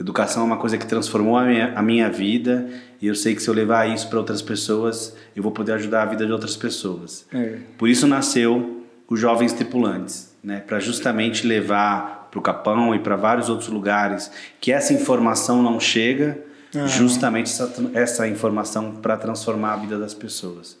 [0.00, 2.68] educação é uma coisa que transformou a minha, a minha vida
[3.00, 6.02] e eu sei que se eu levar isso para outras pessoas, eu vou poder ajudar
[6.02, 7.26] a vida de outras pessoas.
[7.32, 7.58] É.
[7.78, 13.14] Por isso nasceu os Jovens Tripulantes, né, para justamente levar para o Capão e para
[13.14, 16.38] vários outros lugares que essa informação não chega
[16.74, 16.86] ah.
[16.86, 20.80] justamente essa, essa informação para transformar a vida das pessoas.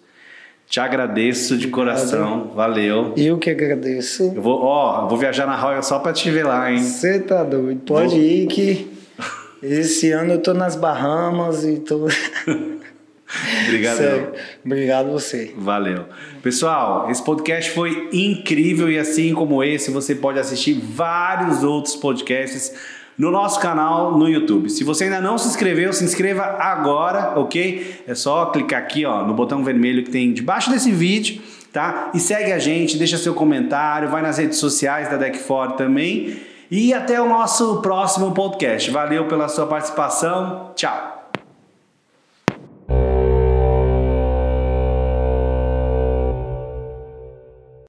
[0.66, 3.12] Te agradeço de coração, valeu.
[3.14, 4.32] Eu que agradeço.
[4.34, 6.82] Eu vou, ó, vou viajar na Royal só para te ver lá, hein?
[6.82, 7.82] Você tá doido?
[7.84, 8.18] Pode vou...
[8.18, 8.90] ir que
[9.62, 12.08] esse ano eu tô nas Bahamas e tô
[13.66, 14.32] Obrigado.
[14.64, 15.52] Obrigado você.
[15.56, 16.04] Valeu.
[16.42, 22.72] Pessoal, esse podcast foi incrível e assim como esse, você pode assistir vários outros podcasts
[23.18, 24.70] no nosso canal no YouTube.
[24.70, 28.02] Se você ainda não se inscreveu, se inscreva agora, ok?
[28.06, 31.42] É só clicar aqui ó, no botão vermelho que tem debaixo desse vídeo,
[31.72, 32.10] tá?
[32.14, 36.36] E segue a gente, deixa seu comentário, vai nas redes sociais da Deckford também.
[36.70, 38.90] E até o nosso próximo podcast.
[38.90, 40.70] Valeu pela sua participação.
[40.74, 41.21] Tchau.